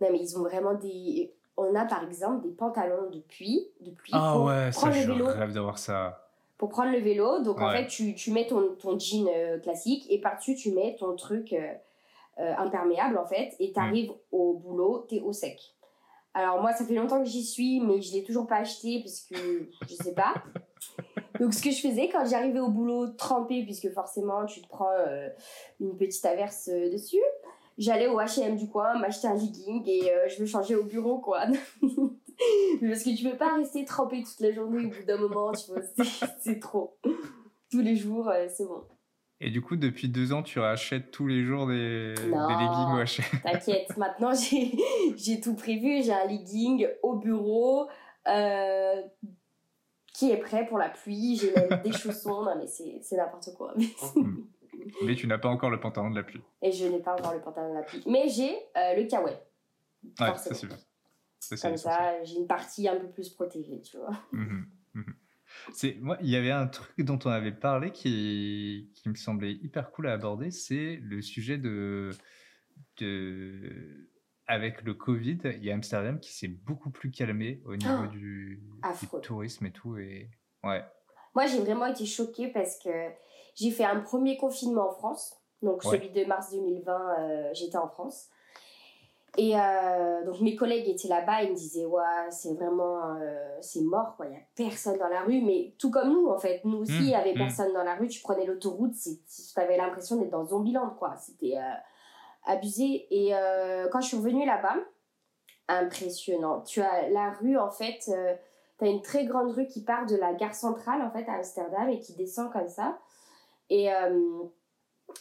non 0.02 0.08
mais 0.12 0.20
ils 0.20 0.36
ont 0.38 0.42
vraiment 0.42 0.74
des. 0.74 1.32
On 1.56 1.76
a 1.76 1.86
par 1.86 2.04
exemple 2.04 2.42
des 2.44 2.54
pantalons 2.54 3.10
de 3.12 3.20
pluie, 3.20 3.68
de 3.82 3.92
pluie 3.92 4.12
Ah 4.14 4.34
pour 4.36 4.46
ouais, 4.46 4.72
ça 4.72 4.80
prendre 4.82 4.96
le 4.96 5.02
je 5.02 5.12
vélo. 5.12 5.26
rêve 5.28 5.54
d'avoir 5.54 5.78
ça. 5.78 6.28
pour 6.58 6.70
prendre 6.70 6.92
le 6.92 7.00
vélo. 7.00 7.44
Donc 7.44 7.62
en 7.62 7.72
fait, 7.72 7.86
tu, 7.88 8.14
tu 8.16 8.32
mets 8.32 8.48
ton, 8.48 8.76
ton 8.80 8.98
jean 8.98 9.28
euh, 9.28 9.60
classique 9.60 10.06
et 10.10 10.20
par-dessus, 10.20 10.56
tu 10.56 10.72
mets 10.72 10.96
ton 11.00 11.16
truc 11.16 11.54
euh, 11.54 11.74
euh, 12.40 12.54
imperméable 12.58 13.18
en 13.18 13.26
fait. 13.26 13.56
Et 13.60 13.72
tu 13.72 13.80
arrives 13.80 14.12
au 14.32 14.54
boulot, 14.54 15.06
tu 15.10 15.16
es 15.16 15.22
au 15.22 15.34
sec. 15.34 15.60
Alors 16.34 16.62
moi, 16.62 16.72
ça 16.74 16.86
fait 16.86 16.94
longtemps 16.94 17.20
que 17.24 17.30
j'y 17.30 17.44
suis, 17.44 17.80
mais 17.80 18.00
je 18.02 18.14
l'ai 18.14 18.24
toujours 18.24 18.46
pas 18.46 18.58
acheté 18.58 19.02
parce 19.04 19.22
que 19.22 19.70
je 19.88 19.96
sais 19.96 20.14
pas. 20.14 20.34
Donc 21.40 21.54
ce 21.54 21.62
que 21.64 21.72
je 21.72 21.82
faisais 21.82 22.10
quand 22.10 22.26
j'arrivais 22.26 22.60
au 22.60 22.70
boulot 22.70 23.08
trempé, 23.10 23.64
puisque 23.64 23.92
forcément 23.92 24.46
tu 24.46 24.62
te 24.62 24.68
prends 24.68 24.92
euh, 25.00 25.30
une 25.80 25.96
petite 25.98 26.26
averse 26.26 26.70
euh, 26.72 26.92
dessus, 26.92 27.22
j'allais 27.78 28.08
au 28.08 28.20
H&M 28.20 28.56
du 28.56 28.68
coin 28.70 28.98
m'acheter 29.00 29.28
un 29.28 29.36
legging 29.36 29.84
et 29.88 30.12
euh, 30.12 30.28
je 30.28 30.42
me 30.42 30.48
changeais 30.48 30.76
au 30.76 30.84
bureau 30.84 31.20
quoi. 31.20 31.46
Parce 32.82 33.04
que 33.04 33.16
tu 33.18 33.28
peux 33.30 33.38
pas 33.38 33.56
rester 33.56 33.84
trempé 33.86 34.24
toute 34.24 34.40
la 34.40 34.52
journée 34.52 34.86
au 34.86 34.90
bout 34.90 35.04
d'un 35.06 35.18
moment, 35.18 35.52
tu 35.54 35.72
vois, 35.72 35.82
c'est- 36.40 36.60
trop. 36.60 36.98
Tous 37.72 37.82
les 37.82 37.96
jours, 37.96 38.32
c'est 38.56 38.66
bon. 38.66 38.84
Et 39.40 39.52
du 39.52 39.62
coup, 39.62 39.76
depuis 39.76 40.10
deux 40.10 40.34
ans, 40.34 40.42
tu 40.42 40.60
rachètes 40.60 41.12
tous 41.12 41.28
les 41.28 41.44
jours 41.44 41.68
des, 41.68 42.16
des 42.16 42.28
Non. 42.28 42.48
leggings 42.48 42.94
au 42.94 43.04
H&M. 43.04 43.40
T'inquiète, 43.44 43.96
maintenant 43.98 44.32
j'ai 44.34 45.40
tout 45.42 45.56
prévu, 45.56 46.02
j'ai 46.04 46.12
un 46.12 46.26
legging 46.26 46.88
au 47.04 47.18
bureau 47.18 47.88
euh, 48.28 49.02
qui 50.14 50.32
est 50.32 50.38
prêt 50.38 50.66
pour 50.66 50.80
la 50.80 50.90
pluie, 50.90 51.38
j'ai 51.40 51.54
des 51.84 51.92
chaussons, 51.98 52.44
non 52.44 52.56
mais 52.58 52.66
c'est 52.68 53.16
n'importe 53.16 53.54
quoi. 53.56 53.74
Mais 55.04 55.16
tu 55.16 55.28
n'as 55.28 55.38
pas 55.38 55.50
encore 55.50 55.70
le 55.70 55.80
pantalon 55.80 56.12
de 56.12 56.16
la 56.16 56.24
pluie. 56.24 56.42
Et 56.62 56.72
je 56.72 56.86
n'ai 56.86 57.00
pas 57.00 57.14
encore 57.14 57.34
le 57.34 57.42
pantalon 57.42 57.70
de 57.72 57.76
la 57.76 57.82
pluie. 57.84 58.02
Mais 58.08 58.30
j'ai 58.30 58.56
euh, 58.78 58.96
le 58.96 59.04
kawaii. 59.08 59.36
Ouais, 60.20 60.38
ça 60.38 60.54
c'est 60.54 60.68
bien. 60.68 60.78
Comme 61.62 61.78
ça, 61.78 62.24
j'ai 62.24 62.36
une 62.38 62.48
partie 62.48 62.88
un 62.88 62.96
peu 62.96 63.08
plus 63.08 63.30
protégée, 63.30 63.82
tu 63.82 63.98
vois. 63.98 64.12
Mhm, 64.32 64.44
mhm. 64.44 64.66
C'est 65.74 65.98
moi, 66.02 66.18
il 66.22 66.30
y 66.30 66.36
avait 66.36 66.52
un 66.52 66.68
truc 66.68 66.94
dont 67.06 67.20
on 67.26 67.30
avait 67.30 67.52
parlé 67.52 67.92
qui, 67.92 68.92
qui 68.96 69.10
me 69.10 69.16
semblait 69.16 69.54
hyper 69.54 69.92
cool 69.92 70.08
à 70.08 70.14
aborder, 70.14 70.52
c'est 70.52 71.00
le 71.02 71.22
sujet 71.22 71.58
de, 71.58 72.12
de 73.00 74.10
avec 74.48 74.84
le 74.84 74.94
Covid, 74.94 75.40
il 75.44 75.64
y 75.64 75.72
a 75.72 75.74
Amsterdam 75.74 76.20
qui 76.20 76.34
s'est 76.34 76.48
beaucoup 76.48 76.90
plus 76.90 77.12
calmé 77.12 77.62
au 77.66 77.76
niveau 77.76 78.04
Oh, 78.06 78.08
du, 78.08 78.64
tourisme 79.22 79.66
et 79.66 79.72
tout 79.72 79.98
et 79.98 80.30
ouais. 80.64 80.84
Moi, 81.36 81.46
j'ai 81.48 81.60
vraiment 81.60 81.86
été 81.86 82.06
choquée 82.06 82.48
parce 82.48 82.80
que 82.80 82.90
j'ai 83.56 83.72
fait 83.72 83.84
un 83.84 84.00
premier 84.00 84.38
confinement 84.38 84.90
en 84.90 84.94
France. 84.94 85.36
Donc, 85.62 85.84
Ouais. 85.84 85.98
celui 85.98 86.12
de 86.12 86.26
mars 86.26 86.52
2020, 86.52 87.20
euh, 87.20 87.50
j'étais 87.54 87.78
en 87.78 87.90
France. 87.90 88.30
Et 89.36 89.60
euh, 89.60 90.26
donc 90.26 90.40
mes 90.42 90.56
collègues 90.56 90.88
étaient 90.88 91.10
là-bas, 91.10 91.44
ils 91.44 91.52
me 91.52 91.56
disaient 91.56 91.86
ouais 91.86 92.02
c'est 92.30 92.54
vraiment 92.54 93.16
euh, 93.16 93.58
c'est 93.62 93.82
mort 93.82 94.16
quoi, 94.16 94.26
il 94.28 94.34
y 94.34 94.36
a 94.36 94.40
personne 94.56 94.98
dans 94.98 95.10
la 95.10 95.22
rue, 95.22 95.42
mais 95.42 95.74
tout 95.78 95.92
comme 95.92 96.12
nous 96.12 96.28
en 96.28 96.40
fait, 96.40 96.62
nous 96.64 96.78
aussi 96.78 96.98
il 97.00 97.10
y 97.10 97.16
avait 97.16 97.34
mmh. 97.34 97.38
personne 97.38 97.74
dans 97.74 97.84
la 97.84 97.96
rue, 97.96 98.08
tu 98.08 98.22
prenais 98.22 98.46
l'autoroute, 98.46 98.94
tu 98.96 99.60
avais 99.60 99.78
l'impression 99.78 100.16
d'être 100.16 100.32
dans 100.32 100.46
Zombieland 100.46 100.92
quoi, 100.98 101.16
c'était 101.18 101.58
euh, 101.58 101.74
abusé. 102.46 103.08
Et 103.12 103.34
quand 103.92 104.00
je 104.02 104.08
suis 104.08 104.18
revenue 104.18 104.46
là-bas, 104.46 104.78
impressionnant. 105.68 106.62
Tu 106.62 106.82
as 106.82 107.10
la 107.10 107.32
rue 107.32 107.58
en 107.58 107.70
fait, 107.70 108.00
tu 108.00 108.14
as 108.86 108.88
une 108.88 109.02
très 109.02 109.26
grande 109.26 109.52
rue 109.52 109.68
qui 109.68 109.84
part 109.84 110.06
de 110.06 110.16
la 110.16 110.34
gare 110.34 110.56
centrale 110.56 111.02
en 111.02 111.12
fait 111.12 111.30
à 111.30 111.34
Amsterdam 111.34 111.90
et 111.90 112.00
qui 112.00 112.14
descend 112.16 112.52
comme 112.52 112.70
ça. 112.70 112.98
Et 113.70 113.90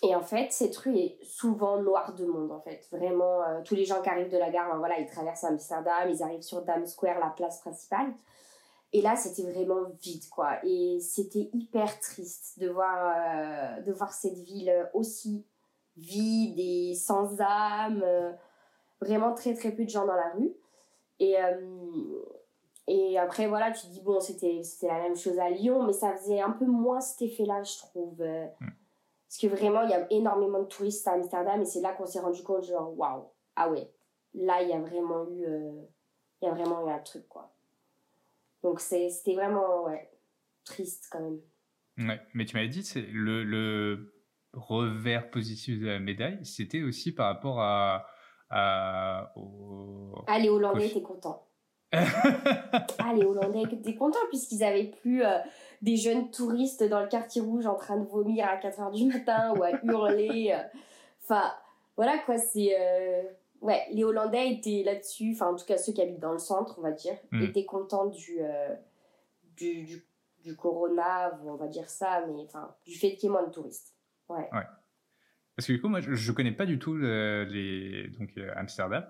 et 0.02 0.14
en 0.14 0.21
fait, 0.21 0.52
cette 0.52 0.76
rue 0.76 0.97
est 0.97 1.19
souvent 1.23 1.81
noire 1.81 2.14
de 2.14 2.26
monde, 2.26 2.52
en 2.52 2.61
fait. 2.61 2.87
Vraiment, 2.93 3.43
euh, 3.43 3.62
tous 3.64 3.75
les 3.75 3.85
gens 3.85 4.02
qui 4.02 4.09
arrivent 4.09 4.31
de 4.31 4.37
la 4.37 4.50
gare, 4.50 4.71
ben 4.71 4.78
voilà, 4.78 4.99
ils 4.99 5.07
traversent 5.07 5.45
Amsterdam, 5.45 6.09
ils 6.11 6.23
arrivent 6.23 6.43
sur 6.43 6.62
Dam 6.62 6.87
Square, 6.87 7.19
la 7.19 7.31
place 7.31 7.61
principale. 7.61 8.12
Et 8.93 9.00
là, 9.00 9.16
c'était 9.16 9.50
vraiment 9.50 9.85
vide, 10.02 10.28
quoi. 10.28 10.59
Et 10.64 10.99
c'était 11.00 11.49
hyper 11.52 11.99
triste 12.00 12.59
de 12.59 12.69
voir, 12.69 13.14
euh, 13.16 13.83
de 13.83 13.93
voir 13.93 14.12
cette 14.12 14.38
ville 14.38 14.73
aussi 14.93 15.47
vide 15.97 16.59
et 16.59 16.95
sans 16.95 17.40
âme. 17.40 18.02
Euh, 18.05 18.33
vraiment 19.00 19.35
très, 19.35 19.55
très 19.55 19.73
peu 19.73 19.85
de 19.85 19.90
gens 19.90 20.07
dans 20.07 20.14
la 20.14 20.31
rue. 20.31 20.52
Et, 21.21 21.37
et 22.88 23.19
après, 23.19 23.47
voilà, 23.47 23.71
tu 23.71 23.87
te 23.87 23.93
dis, 23.93 24.00
bon, 24.00 24.21
c'était 24.21 24.61
la 24.83 25.00
même 25.00 25.16
chose 25.16 25.38
à 25.38 25.49
Lyon, 25.50 25.83
mais 25.85 25.93
ça 25.93 26.14
faisait 26.16 26.40
un 26.40 26.50
peu 26.50 26.66
moins 26.66 27.00
cet 27.00 27.23
effet-là, 27.23 27.62
je 27.62 27.78
trouve. 27.78 28.23
Mm. 28.23 28.66
Parce 29.28 29.38
que 29.40 29.47
vraiment, 29.49 29.83
il 29.83 29.90
y 29.90 29.95
a 29.95 30.06
énormément 30.11 30.61
de 30.61 30.68
touristes 30.68 31.06
à 31.09 31.12
Amsterdam 31.12 31.61
et 31.61 31.64
c'est 31.64 31.80
là 31.80 31.92
qu'on 31.92 32.06
s'est 32.06 32.21
rendu 32.21 32.42
compte, 32.42 32.64
genre, 32.64 32.97
waouh, 32.97 33.25
ah 33.56 33.71
ouais, 33.71 33.90
là, 34.35 34.62
il 34.62 34.68
y 34.68 34.73
a 34.73 34.80
vraiment 34.80 35.28
eu, 35.30 35.45
euh, 35.45 35.83
il 36.40 36.47
y 36.47 36.49
a 36.49 36.54
vraiment 36.54 36.87
eu 36.87 36.90
un 36.90 36.99
truc, 37.00 37.26
quoi. 37.28 37.52
Donc, 38.62 38.80
c'était 38.80 39.35
vraiment, 39.35 39.85
ouais, 39.85 40.11
triste 40.64 41.09
quand 41.11 41.21
même. 41.21 41.40
Ouais, 41.99 42.21
mais 42.35 42.45
tu 42.45 42.56
m'avais 42.56 42.68
dit, 42.68 42.85
c'est 42.85 43.00
le, 43.00 43.42
le 43.42 44.12
revers 44.52 45.30
positif 45.30 45.80
de 45.80 45.87
la 45.87 45.99
médaille, 45.99 46.45
c'était 46.45 46.83
aussi 46.83 47.12
par 47.12 47.26
rapport 47.26 47.61
à. 47.61 48.06
à 48.50 49.33
au... 49.37 50.14
Ah, 50.26 50.38
les 50.38 50.49
Hollandais 50.49 50.88
étaient 50.88 51.02
contents. 51.02 51.49
ah, 51.92 53.14
les 53.14 53.25
Hollandais 53.25 53.62
étaient 53.62 53.95
contents 53.95 54.18
puisqu'ils 54.28 54.64
avaient 54.64 54.90
plus 54.90 55.25
euh, 55.25 55.38
des 55.83 55.97
jeunes 55.97 56.30
touristes 56.30 56.83
dans 56.83 57.00
le 57.00 57.09
quartier 57.09 57.40
rouge 57.40 57.66
en 57.66 57.75
train 57.75 57.99
de 57.99 58.06
vomir 58.06 58.49
à 58.49 58.56
4 58.56 58.78
h 58.78 58.92
du 58.92 59.06
matin 59.06 59.54
ou 59.56 59.62
à 59.62 59.71
hurler. 59.85 60.52
Euh. 60.52 60.78
Enfin, 61.23 61.52
voilà 61.97 62.18
quoi, 62.18 62.38
c'est. 62.38 62.76
Euh, 62.78 63.23
ouais, 63.61 63.83
les 63.92 64.04
Hollandais 64.04 64.52
étaient 64.52 64.83
là-dessus, 64.85 65.33
enfin, 65.35 65.49
en 65.49 65.56
tout 65.56 65.64
cas, 65.64 65.78
ceux 65.78 65.92
qui 65.92 66.02
habitent 66.02 66.21
dans 66.21 66.33
le 66.33 66.38
centre, 66.38 66.76
on 66.78 66.83
va 66.83 66.92
dire, 66.92 67.16
mm. 67.33 67.42
étaient 67.42 67.64
contents 67.64 68.06
du, 68.06 68.40
du, 69.56 69.83
du, 69.83 70.06
du, 70.42 70.56
corona, 70.56 71.38
on 71.45 71.56
va 71.56 71.68
dire 71.68 71.88
ça, 71.88 72.25
mais 72.26 72.42
enfin, 72.45 72.75
du 72.85 72.95
fait 72.95 73.14
qu'il 73.14 73.25
y 73.25 73.26
ait 73.26 73.33
moins 73.33 73.47
de 73.47 73.52
touristes. 73.52 73.95
Ouais. 74.28 74.49
ouais. 74.52 74.66
Parce 75.56 75.68
que 75.68 75.73
du 75.73 75.80
coup, 75.80 75.88
moi, 75.88 76.00
je, 76.00 76.14
je 76.14 76.33
connais 76.33 76.52
pas 76.52 76.66
du 76.66 76.78
tout 76.78 76.97
les, 76.97 78.09
donc, 78.18 78.30
Amsterdam. 78.56 79.06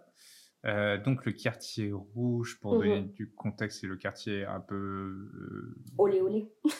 Euh, 0.64 0.98
donc 0.98 1.25
le 1.25 1.30
quartier 1.32 1.92
rouge, 1.92 2.58
pour 2.60 2.78
donner 2.78 3.02
mhm. 3.02 3.12
du 3.12 3.32
contexte, 3.32 3.80
c'est 3.80 3.86
le 3.86 3.96
quartier 3.96 4.44
un 4.44 4.60
peu... 4.60 4.75
Euh... 4.75 5.76
Olé 5.98 6.20
olé. 6.20 6.52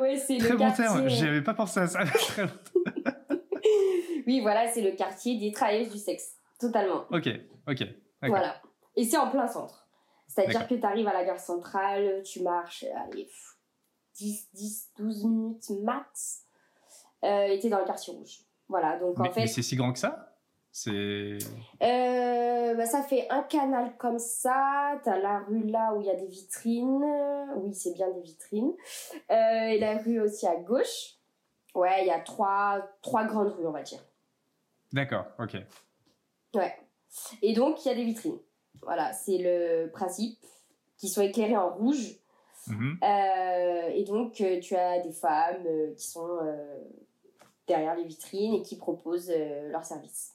ouais, 0.00 0.16
c'est 0.16 0.38
Très 0.38 0.56
bon 0.56 0.72
terme, 0.72 1.08
j'avais 1.08 1.42
pas 1.42 1.54
pensé 1.54 1.78
à 1.80 1.86
ça. 1.86 2.00
oui, 4.26 4.40
voilà, 4.40 4.66
c'est 4.68 4.82
le 4.82 4.96
quartier 4.96 5.38
des 5.38 5.52
travailleuses 5.52 5.92
du 5.92 5.98
sexe, 5.98 6.36
totalement. 6.58 7.04
Ok, 7.10 7.28
ok. 7.68 7.84
Voilà. 8.22 8.60
Et 8.96 9.04
c'est 9.04 9.18
en 9.18 9.30
plein 9.30 9.46
centre. 9.46 9.86
C'est-à-dire 10.26 10.66
que 10.66 10.74
tu 10.74 10.84
arrives 10.84 11.06
à 11.06 11.12
la 11.12 11.24
gare 11.24 11.38
centrale, 11.38 12.22
tu 12.24 12.42
marches, 12.42 12.84
allez, 13.06 13.28
10, 14.16 14.48
10, 14.54 14.90
12 14.98 15.24
minutes 15.24 15.70
max 15.84 16.42
euh, 16.42 16.45
était 17.50 17.68
dans 17.68 17.78
le 17.78 17.84
quartier 17.84 18.12
rouge. 18.12 18.40
Voilà, 18.68 18.98
donc 18.98 19.18
mais, 19.18 19.28
en 19.28 19.32
fait. 19.32 19.40
Mais 19.42 19.46
c'est 19.46 19.62
si 19.62 19.76
grand 19.76 19.92
que 19.92 19.98
ça? 19.98 20.36
C'est. 20.78 21.38
Euh, 21.82 22.74
bah, 22.74 22.84
ça 22.84 23.02
fait 23.02 23.26
un 23.30 23.42
canal 23.44 23.96
comme 23.96 24.18
ça. 24.18 25.00
T'as 25.04 25.18
la 25.18 25.38
rue 25.38 25.62
là 25.64 25.94
où 25.94 26.02
il 26.02 26.06
y 26.06 26.10
a 26.10 26.14
des 26.14 26.26
vitrines. 26.26 27.02
Oui, 27.56 27.72
c'est 27.72 27.94
bien 27.94 28.10
des 28.10 28.20
vitrines. 28.20 28.74
Euh, 29.30 29.68
et 29.68 29.78
la 29.78 29.96
rue 29.96 30.20
aussi 30.20 30.46
à 30.46 30.56
gauche. 30.56 31.14
Ouais, 31.74 32.02
il 32.02 32.08
y 32.08 32.10
a 32.10 32.20
trois, 32.20 32.86
trois 33.00 33.24
grandes 33.24 33.52
rues, 33.52 33.66
on 33.66 33.70
va 33.70 33.82
dire. 33.82 34.00
D'accord, 34.92 35.24
ok. 35.38 35.56
Ouais. 36.54 36.74
Et 37.40 37.54
donc, 37.54 37.82
il 37.84 37.88
y 37.88 37.90
a 37.92 37.94
des 37.94 38.04
vitrines. 38.04 38.38
Voilà, 38.82 39.14
c'est 39.14 39.38
le 39.38 39.90
principe. 39.90 40.38
Qui 40.98 41.08
sont 41.08 41.22
éclairées 41.22 41.56
en 41.56 41.70
rouge. 41.70 42.16
Mhm. 42.68 42.98
et 43.94 44.04
donc, 44.04 44.32
tu 44.32 44.76
as 44.76 44.98
des 44.98 45.12
femmes 45.12 45.64
qui 45.96 46.06
sont 46.06 46.38
derrière 47.66 47.94
les 47.94 48.04
vitrines 48.04 48.54
et 48.54 48.62
qui 48.62 48.76
proposent 48.76 49.32
euh, 49.34 49.70
leurs 49.70 49.84
services. 49.84 50.32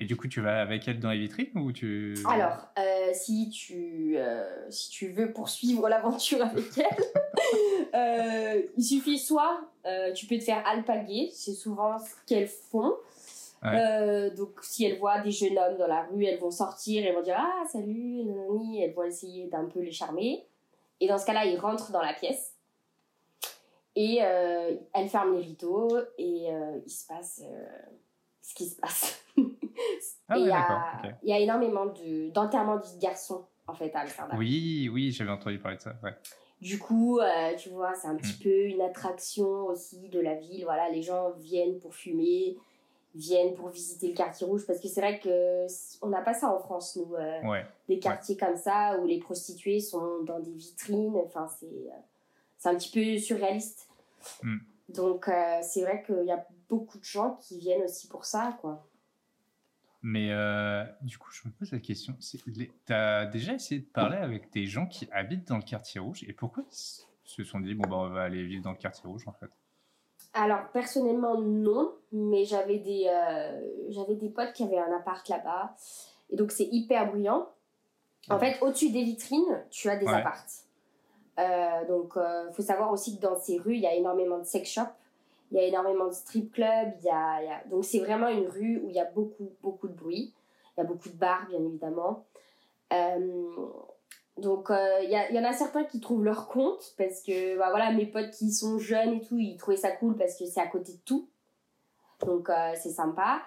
Et 0.00 0.04
du 0.04 0.16
coup, 0.16 0.28
tu 0.28 0.40
vas 0.40 0.60
avec 0.60 0.86
elle 0.86 1.00
dans 1.00 1.10
les 1.10 1.18
vitrines 1.18 1.50
ou 1.56 1.72
tu... 1.72 2.14
Alors, 2.28 2.68
euh, 2.78 3.10
si, 3.12 3.50
tu, 3.50 4.14
euh, 4.16 4.70
si 4.70 4.90
tu 4.90 5.08
veux 5.08 5.32
poursuivre 5.32 5.88
l'aventure 5.88 6.40
avec 6.44 6.66
elle, 6.78 8.68
il 8.76 8.84
suffit 8.84 9.18
soit 9.18 9.60
tu 10.14 10.26
peux 10.26 10.38
te 10.38 10.44
faire 10.44 10.62
alpaguer, 10.66 11.30
c'est 11.32 11.54
souvent 11.54 11.98
ce 11.98 12.10
qu'elles 12.26 12.46
font. 12.46 12.94
donc, 13.62 14.60
si 14.62 14.84
elles 14.84 14.98
voient 14.98 15.20
des 15.20 15.30
jeunes 15.30 15.58
hommes 15.58 15.78
dans 15.78 15.86
la 15.86 16.02
rue, 16.02 16.26
elles 16.26 16.38
vont 16.38 16.50
sortir, 16.50 17.04
elles 17.06 17.14
vont 17.14 17.22
dire 17.22 17.36
Ah, 17.38 17.64
salut, 17.66 18.22
nanani, 18.22 18.82
elles 18.82 18.92
vont 18.92 19.04
essayer 19.04 19.48
d'un 19.48 19.64
peu 19.64 19.80
les 19.80 19.90
charmer. 19.90 20.44
Et 21.00 21.08
dans 21.08 21.16
ce 21.16 21.24
cas-là, 21.24 21.46
ils 21.46 21.58
rentrent 21.58 21.90
dans 21.90 22.02
la 22.02 22.12
pièce 22.12 22.57
et 24.00 24.20
euh, 24.22 24.76
elle 24.94 25.08
ferme 25.08 25.34
les 25.34 25.40
rideaux 25.40 25.98
et 26.18 26.52
euh, 26.52 26.78
il 26.86 26.90
se 26.90 27.04
passe 27.04 27.42
euh, 27.44 27.66
ce 28.40 28.54
qui 28.54 28.66
se 28.66 28.76
passe. 28.76 29.24
ah 30.28 30.38
il 30.38 30.44
y, 31.24 31.28
y, 31.28 31.32
a 31.32 31.38
énormément 31.40 31.86
d'enterrements 32.32 32.76
de, 32.76 33.00
garçons 33.00 33.44
en 33.66 33.74
fait 33.74 33.92
à 33.96 34.02
Amsterdam. 34.02 34.38
Oui, 34.38 34.88
oui, 34.92 35.10
j'avais 35.10 35.32
entendu 35.32 35.58
parler 35.58 35.78
de 35.78 35.82
ça. 35.82 35.96
Ouais. 36.04 36.14
Du 36.60 36.78
coup, 36.78 37.18
tu 37.58 37.70
vois, 37.70 37.92
c'est 37.94 38.06
un 38.06 38.14
petit 38.14 38.36
mm. 38.38 38.42
peu 38.44 38.64
une 38.66 38.82
attraction 38.82 39.66
aussi 39.66 40.08
de 40.08 40.20
la 40.20 40.36
ville. 40.36 40.62
Voilà, 40.62 40.88
les 40.90 41.02
gens 41.02 41.32
viennent 41.32 41.80
pour 41.80 41.92
fumer, 41.92 42.56
viennent 43.16 43.54
pour 43.54 43.68
visiter 43.68 44.06
le 44.06 44.14
quartier 44.14 44.46
rouge 44.46 44.64
parce 44.64 44.78
que 44.78 44.86
c'est 44.86 45.00
vrai 45.00 45.18
que 45.18 45.66
on 46.02 46.08
n'a 46.08 46.22
pas 46.22 46.34
ça 46.34 46.48
en 46.54 46.60
France 46.60 46.94
nous 46.94 47.16
des 47.88 47.98
quartiers 47.98 48.36
comme 48.36 48.56
ça 48.56 48.96
où 49.00 49.06
les 49.06 49.18
prostituées 49.18 49.80
sont 49.80 50.22
dans 50.22 50.38
des 50.38 50.52
vitrines 50.52 51.16
enfin 51.16 51.48
c'est 51.48 51.90
c'est 52.58 52.68
un 52.68 52.74
petit 52.74 52.90
peu 52.90 53.18
surréaliste 53.18 53.87
Mm. 54.42 54.58
Donc, 54.88 55.28
euh, 55.28 55.58
c'est 55.62 55.82
vrai 55.82 56.02
qu'il 56.04 56.24
y 56.24 56.32
a 56.32 56.46
beaucoup 56.68 56.98
de 56.98 57.04
gens 57.04 57.38
qui 57.40 57.58
viennent 57.58 57.82
aussi 57.82 58.08
pour 58.08 58.24
ça, 58.24 58.56
quoi. 58.60 58.86
Mais 60.00 60.30
euh, 60.30 60.84
du 61.02 61.18
coup, 61.18 61.30
je 61.32 61.46
me 61.48 61.52
pose 61.52 61.72
la 61.72 61.80
question, 61.80 62.16
tu 62.20 62.92
as 62.92 63.26
déjà 63.26 63.54
essayé 63.54 63.80
de 63.80 63.86
parler 63.86 64.16
avec 64.16 64.52
des 64.52 64.66
gens 64.66 64.86
qui 64.86 65.08
habitent 65.10 65.48
dans 65.48 65.56
le 65.56 65.62
quartier 65.62 66.00
rouge? 66.00 66.22
Et 66.28 66.32
pourquoi 66.32 66.62
ils 66.70 67.04
se 67.24 67.44
sont 67.44 67.60
dit, 67.60 67.74
bon, 67.74 67.88
bah, 67.88 67.96
on 67.96 68.08
va 68.10 68.22
aller 68.22 68.44
vivre 68.44 68.62
dans 68.62 68.70
le 68.70 68.76
quartier 68.76 69.08
rouge 69.08 69.26
en 69.26 69.32
fait? 69.32 69.50
Alors, 70.34 70.68
personnellement, 70.72 71.40
non, 71.40 71.92
mais 72.12 72.44
j'avais 72.44 72.78
des, 72.78 73.06
euh, 73.08 73.60
j'avais 73.88 74.14
des 74.14 74.28
potes 74.28 74.52
qui 74.52 74.62
avaient 74.62 74.78
un 74.78 74.96
appart 74.96 75.28
là-bas 75.28 75.74
et 76.30 76.36
donc 76.36 76.52
c'est 76.52 76.68
hyper 76.70 77.08
bruyant. 77.08 77.48
En 78.30 78.38
fait, 78.38 78.58
au-dessus 78.60 78.90
des 78.90 79.04
vitrines, 79.04 79.64
tu 79.70 79.88
as 79.88 79.96
des 79.96 80.06
apparts. 80.06 80.44
Euh, 81.38 81.84
donc, 81.86 82.12
il 82.16 82.20
euh, 82.20 82.52
faut 82.52 82.62
savoir 82.62 82.90
aussi 82.90 83.16
que 83.16 83.22
dans 83.22 83.38
ces 83.38 83.58
rues, 83.58 83.76
il 83.76 83.80
y 83.80 83.86
a 83.86 83.94
énormément 83.94 84.38
de 84.38 84.44
sex 84.44 84.68
shops, 84.68 84.90
il 85.50 85.58
y 85.58 85.60
a 85.60 85.64
énormément 85.64 86.06
de 86.06 86.12
strip 86.12 86.52
clubs. 86.52 86.92
Donc, 87.70 87.84
c'est 87.84 88.00
vraiment 88.00 88.28
une 88.28 88.48
rue 88.48 88.80
où 88.84 88.88
il 88.88 88.94
y 88.94 89.00
a 89.00 89.04
beaucoup, 89.04 89.50
beaucoup 89.62 89.88
de 89.88 89.94
bruit. 89.94 90.34
Il 90.76 90.80
y 90.80 90.84
a 90.84 90.86
beaucoup 90.86 91.08
de 91.08 91.16
bars, 91.16 91.46
bien 91.48 91.60
évidemment. 91.60 92.24
Euh, 92.92 93.56
donc, 94.36 94.68
il 94.70 95.08
y, 95.08 95.34
y, 95.34 95.38
en 95.38 95.44
a 95.44 95.52
certains 95.52 95.84
qui 95.84 96.00
trouvent 96.00 96.24
leur 96.24 96.48
compte 96.48 96.94
parce 96.96 97.22
que, 97.22 97.58
bah, 97.58 97.70
voilà, 97.70 97.92
mes 97.92 98.06
potes 98.06 98.30
qui 98.30 98.52
sont 98.52 98.78
jeunes 98.78 99.14
et 99.14 99.20
tout, 99.20 99.38
ils 99.38 99.56
trouvaient 99.56 99.76
ça 99.76 99.90
cool 99.90 100.16
parce 100.16 100.36
que 100.36 100.44
c'est 100.44 100.60
à 100.60 100.66
côté 100.66 100.92
de 100.92 101.00
tout. 101.04 101.28
Donc, 102.26 102.50
c'est 102.74 102.90
sympa. 102.90 103.40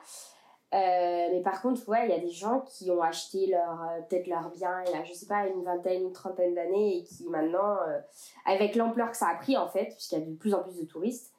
Euh, 0.74 1.28
mais 1.32 1.42
par 1.42 1.62
contre, 1.62 1.86
ouais, 1.90 2.08
il 2.08 2.12
y 2.12 2.18
a 2.18 2.20
des 2.20 2.30
gens 2.30 2.62
qui 2.62 2.90
ont 2.92 3.01
acheté 3.01 3.48
leur, 3.48 3.82
euh, 3.84 4.01
peut-être 4.04 4.28
leur 4.28 4.50
bien 4.51 4.82
il 4.86 4.92
y 4.92 4.96
a, 4.96 5.04
je 5.04 5.12
sais 5.12 5.25
pas, 5.25 5.46
une 5.48 5.63
vingtaine, 5.63 6.04
une 6.04 6.13
trentaine 6.13 6.56
d'années 6.56 7.00
et 7.00 7.04
qui 7.04 7.28
maintenant, 7.28 7.78
euh, 7.88 8.00
avec 8.46 8.75
l'ampleur 8.75 9.12
que 9.12 9.18
ça 9.18 9.28
a 9.28 9.36
pris 9.36 9.58
en 9.58 9.68
fait, 9.68 9.88
puisqu'il 9.88 10.20
y 10.20 10.22
a 10.22 10.25
de 10.25 10.34
plus 10.34 10.54
en 10.54 10.63
plus 10.63 10.80
de 10.80 10.86
touristes, 10.86 11.34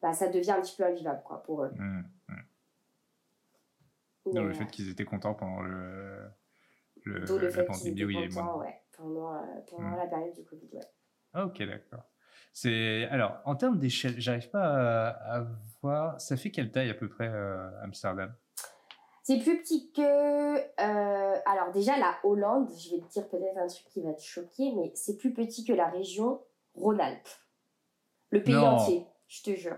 bah, 0.00 0.14
ça 0.14 0.28
devient 0.28 0.52
un 0.52 0.62
petit 0.62 0.74
peu 0.74 0.84
invivable 0.84 1.22
quoi, 1.22 1.42
pour 1.42 1.64
eux. 1.64 1.70
Mmh, 1.76 2.02
mmh. 4.26 4.38
le 4.38 4.54
fait 4.54 4.66
qu'ils 4.70 4.88
étaient 4.88 5.04
contents 5.04 5.34
pendant 5.34 5.60
le, 5.60 6.22
le, 7.04 7.18
le 7.18 7.24
étaient 7.24 8.30
contents, 8.30 8.58
ouais, 8.58 8.80
pendant, 8.96 9.38
pendant 9.70 9.88
mmh. 9.88 9.96
la 9.98 10.06
période 10.06 10.34
du 10.34 10.44
Covid, 10.44 10.70
ouais. 10.72 10.86
Ah, 11.34 11.44
ok, 11.44 11.62
d'accord. 11.64 12.04
C'est 12.54 13.04
alors 13.10 13.38
en 13.44 13.54
termes 13.54 13.78
d'échelle, 13.78 14.14
j'arrive 14.18 14.48
pas 14.48 15.08
à, 15.10 15.46
voir. 15.82 16.18
Ça 16.18 16.38
fait 16.38 16.50
quelle 16.50 16.72
taille 16.72 16.88
à 16.88 16.94
peu 16.94 17.06
près 17.06 17.30
Amsterdam? 17.82 18.34
C'est 19.28 19.38
plus 19.40 19.60
petit 19.60 19.92
que. 19.92 20.00
euh, 20.00 21.38
alors 21.44 21.70
déjà 21.70 21.98
la 21.98 22.16
Hollande, 22.24 22.70
je 22.78 22.96
vais 22.96 23.02
te 23.02 23.08
dire 23.08 23.28
peut-être 23.28 23.58
un 23.58 23.66
truc 23.66 23.86
qui 23.88 24.00
va 24.00 24.14
te 24.14 24.22
choquer, 24.22 24.72
mais 24.74 24.90
c'est 24.94 25.18
plus 25.18 25.34
petit 25.34 25.66
que 25.66 25.74
la 25.74 25.86
région 25.88 26.42
Rhône-Alpes, 26.74 27.28
le 28.30 28.42
pays 28.42 28.54
Non. 28.54 28.68
entier. 28.68 29.06
Je 29.26 29.42
te 29.42 29.54
jure. 29.54 29.76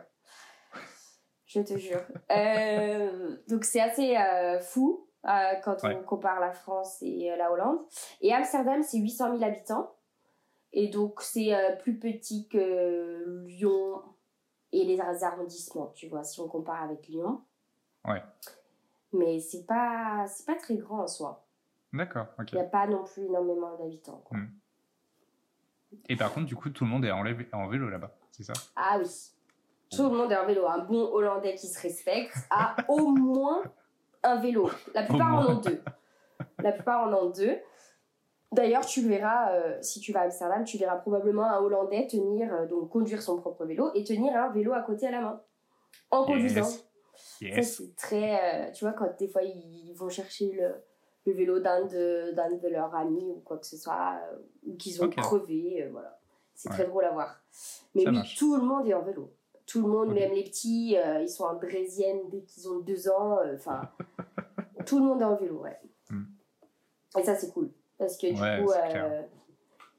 Je 1.46 1.60
te 1.62 1.76
jure. 1.76 2.00
Euh, 2.30 3.36
donc 3.48 3.64
c'est 3.64 3.80
assez 3.80 4.16
euh, 4.16 4.60
fou 4.60 5.08
euh, 5.26 5.54
quand 5.64 5.82
Ouais. 5.82 5.96
on 5.96 6.04
compare 6.04 6.38
la 6.38 6.52
France 6.52 6.98
et 7.02 7.34
la 7.36 7.50
Hollande. 7.50 7.80
Et 8.20 8.32
Amsterdam, 8.32 8.84
c'est 8.84 8.98
800 8.98 9.36
000 9.36 9.42
habitants. 9.42 9.96
Et 10.72 10.86
donc 10.86 11.20
c'est 11.22 11.50
plus 11.80 11.98
petit 11.98 12.46
que 12.46 13.42
Lyon 13.48 14.00
et 14.70 14.84
les 14.84 15.00
arrondissements, 15.00 15.88
tu 15.88 16.06
vois, 16.06 16.22
si 16.22 16.38
on 16.40 16.46
compare 16.46 16.84
avec 16.84 17.08
Lyon. 17.08 17.42
Ouais. 18.06 18.22
Mais 19.12 19.40
c'est 19.40 19.66
pas, 19.66 20.26
c'est 20.28 20.46
pas 20.46 20.54
très 20.54 20.76
grand 20.76 21.02
en 21.02 21.06
soi. 21.06 21.44
D'accord. 21.92 22.26
Il 22.52 22.54
n'y 22.54 22.60
a 22.60 22.64
pas 22.64 22.86
non 22.86 23.02
plus 23.04 23.24
énormément 23.24 23.76
d'habitants. 23.76 24.22
quoi. 24.24 24.38
Mm. 24.38 24.50
Et 26.08 26.16
par 26.16 26.32
contre, 26.32 26.46
du 26.46 26.54
coup, 26.54 26.70
tout 26.70 26.84
le 26.84 26.90
monde 26.90 27.04
est 27.04 27.10
en, 27.10 27.22
lé- 27.24 27.48
en 27.52 27.66
vélo 27.68 27.88
là-bas, 27.90 28.12
c'est 28.30 28.44
ça? 28.44 28.52
Ah 28.76 28.98
oui. 28.98 29.10
Tout 29.90 30.04
le 30.08 30.16
monde 30.16 30.30
est 30.30 30.36
en 30.36 30.46
vélo. 30.46 30.66
Un 30.68 30.78
bon 30.84 31.10
Hollandais 31.12 31.56
qui 31.56 31.66
se 31.66 31.80
respecte 31.82 32.36
a 32.50 32.76
au 32.88 33.08
moins 33.08 33.62
un 34.22 34.36
vélo. 34.40 34.70
La 34.94 35.02
plupart 35.02 35.34
en 35.34 35.46
ont 35.54 35.60
deux. 35.60 35.82
La 36.62 36.70
plupart 36.72 37.08
en 37.08 37.12
ont 37.12 37.30
deux. 37.30 37.58
D'ailleurs, 38.52 38.84
tu 38.86 39.00
verras, 39.08 39.52
euh, 39.52 39.78
si 39.82 39.98
tu 40.00 40.12
vas 40.12 40.20
à 40.20 40.24
Amsterdam, 40.24 40.64
tu 40.64 40.76
verras 40.78 40.96
probablement 40.96 41.44
un 41.44 41.58
Hollandais 41.58 42.06
tenir, 42.08 42.52
euh, 42.54 42.66
donc 42.66 42.88
conduire 42.90 43.22
son 43.22 43.36
propre 43.40 43.64
vélo 43.64 43.90
et 43.94 44.04
tenir 44.04 44.36
un 44.36 44.50
vélo 44.50 44.72
à 44.72 44.82
côté 44.82 45.06
à 45.08 45.10
la 45.10 45.20
main. 45.20 45.40
En 46.12 46.24
conduisant. 46.24 46.68
Yes. 47.40 47.54
Ça, 47.76 47.82
c'est 47.84 47.96
très. 47.96 48.68
euh, 48.68 48.70
tu 48.72 48.84
vois, 48.84 48.92
quand 48.94 49.16
des 49.18 49.28
fois 49.28 49.42
ils 49.42 49.92
vont 49.94 50.08
chercher 50.08 50.52
le, 50.52 50.74
le 51.26 51.32
vélo 51.32 51.58
d'un 51.60 51.86
de, 51.86 52.32
d'un 52.32 52.50
de 52.54 52.68
leurs 52.68 52.94
amis 52.94 53.32
ou 53.36 53.40
quoi 53.40 53.58
que 53.58 53.66
ce 53.66 53.76
soit, 53.76 54.20
euh, 54.32 54.38
ou 54.66 54.76
qu'ils 54.76 55.02
ont 55.02 55.06
Ok. 55.06 55.16
crevé, 55.16 55.82
euh, 55.84 55.88
voilà. 55.90 56.18
C'est 56.54 56.68
Ouais. 56.68 56.74
très 56.76 56.86
drôle 56.86 57.04
à 57.04 57.10
voir. 57.12 57.42
Mais 57.94 58.02
Ça 58.04 58.10
oui, 58.10 58.16
marche. 58.16 58.36
tout 58.36 58.56
le 58.56 58.62
monde 58.62 58.86
est 58.86 58.94
en 58.94 59.02
vélo. 59.02 59.32
Tout 59.66 59.82
le 59.82 59.88
monde, 59.88 60.12
même 60.12 60.32
les 60.32 60.44
petits, 60.44 60.96
euh, 60.98 61.22
ils 61.22 61.28
sont 61.28 61.44
en 61.44 61.54
draisienne 61.54 62.28
dès 62.28 62.42
qu'ils 62.42 62.68
ont 62.68 62.80
deux 62.80 63.08
ans. 63.08 63.38
Enfin, 63.54 63.88
tout 64.86 64.98
le 64.98 65.04
monde 65.04 65.20
est 65.22 65.24
en 65.24 65.36
vélo, 65.36 65.60
ouais. 65.62 65.78
Hmm. 66.10 66.24
Et 67.18 67.22
ça, 67.22 67.34
c'est 67.36 67.50
cool. 67.52 67.70
Parce 67.96 68.16
que 68.18 68.26
du 68.26 68.40
Ouais, 68.40 68.62
coup, 68.64 68.72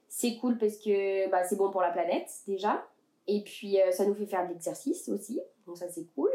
c'est 0.10 0.38
cool 0.38 0.58
parce 0.58 0.78
que 0.78 1.30
bah, 1.30 1.44
c'est 1.46 1.56
bon 1.56 1.72
pour 1.72 1.82
la 1.82 1.92
planète, 1.92 2.30
déjà. 2.46 2.86
Et 3.28 3.44
puis, 3.44 3.82
euh, 3.82 3.92
ça 3.92 4.06
nous 4.06 4.14
fait 4.14 4.26
faire 4.26 4.46
de 4.48 4.54
l'exercice 4.54 5.08
aussi. 5.10 5.40
Donc, 5.66 5.78
ça, 5.78 5.90
c'est 5.90 6.06
cool. 6.14 6.32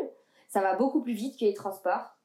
Ça 0.49 0.61
va 0.61 0.77
beaucoup 0.77 1.03
plus 1.03 1.13
vite 1.13 1.39
que 1.39 1.45
les 1.45 1.55
transports. 1.55 2.17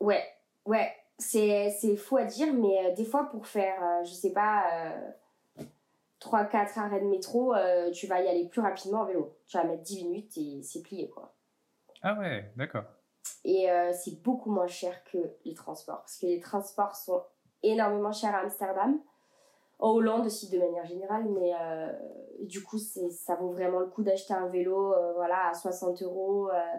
Ouais, 0.00 0.24
ouais. 0.64 0.92
C'est 1.18 1.70
c'est 1.80 1.96
faux 1.96 2.16
à 2.16 2.24
dire, 2.24 2.52
mais 2.52 2.86
euh, 2.86 2.94
des 2.94 3.04
fois, 3.04 3.30
pour 3.30 3.46
faire, 3.46 3.82
euh, 3.82 4.04
je 4.04 4.12
sais 4.12 4.32
pas, 4.32 4.92
3-4 6.22 6.78
arrêts 6.78 7.00
de 7.00 7.06
métro, 7.06 7.54
euh, 7.54 7.90
tu 7.90 8.06
vas 8.06 8.22
y 8.22 8.28
aller 8.28 8.48
plus 8.48 8.60
rapidement 8.60 9.00
en 9.00 9.04
vélo. 9.04 9.36
Tu 9.46 9.56
vas 9.56 9.64
mettre 9.64 9.82
10 9.82 10.04
minutes 10.04 10.36
et 10.36 10.62
c'est 10.62 10.82
plié, 10.82 11.08
quoi. 11.08 11.34
Ah 12.02 12.18
ouais, 12.18 12.52
d'accord. 12.56 12.84
Et 13.44 13.70
euh, 13.70 13.92
c'est 13.92 14.22
beaucoup 14.22 14.50
moins 14.50 14.66
cher 14.66 15.02
que 15.04 15.18
les 15.44 15.54
transports. 15.54 16.00
Parce 16.00 16.16
que 16.16 16.26
les 16.26 16.40
transports 16.40 16.96
sont 16.96 17.22
énormément 17.62 18.12
chers 18.12 18.34
à 18.34 18.38
Amsterdam. 18.38 19.00
En 19.82 19.90
Hollande 19.94 20.26
aussi, 20.26 20.48
de 20.48 20.58
manière 20.58 20.86
générale. 20.86 21.24
Mais 21.28 21.52
euh, 21.60 21.92
du 22.42 22.62
coup, 22.62 22.78
ça 22.78 23.34
vaut 23.34 23.50
vraiment 23.50 23.80
le 23.80 23.86
coup 23.86 24.04
d'acheter 24.04 24.32
un 24.32 24.46
vélo 24.46 24.94
euh, 24.94 25.12
voilà, 25.14 25.48
à 25.48 25.54
60 25.54 26.02
euros. 26.02 26.48
euh, 26.50 26.78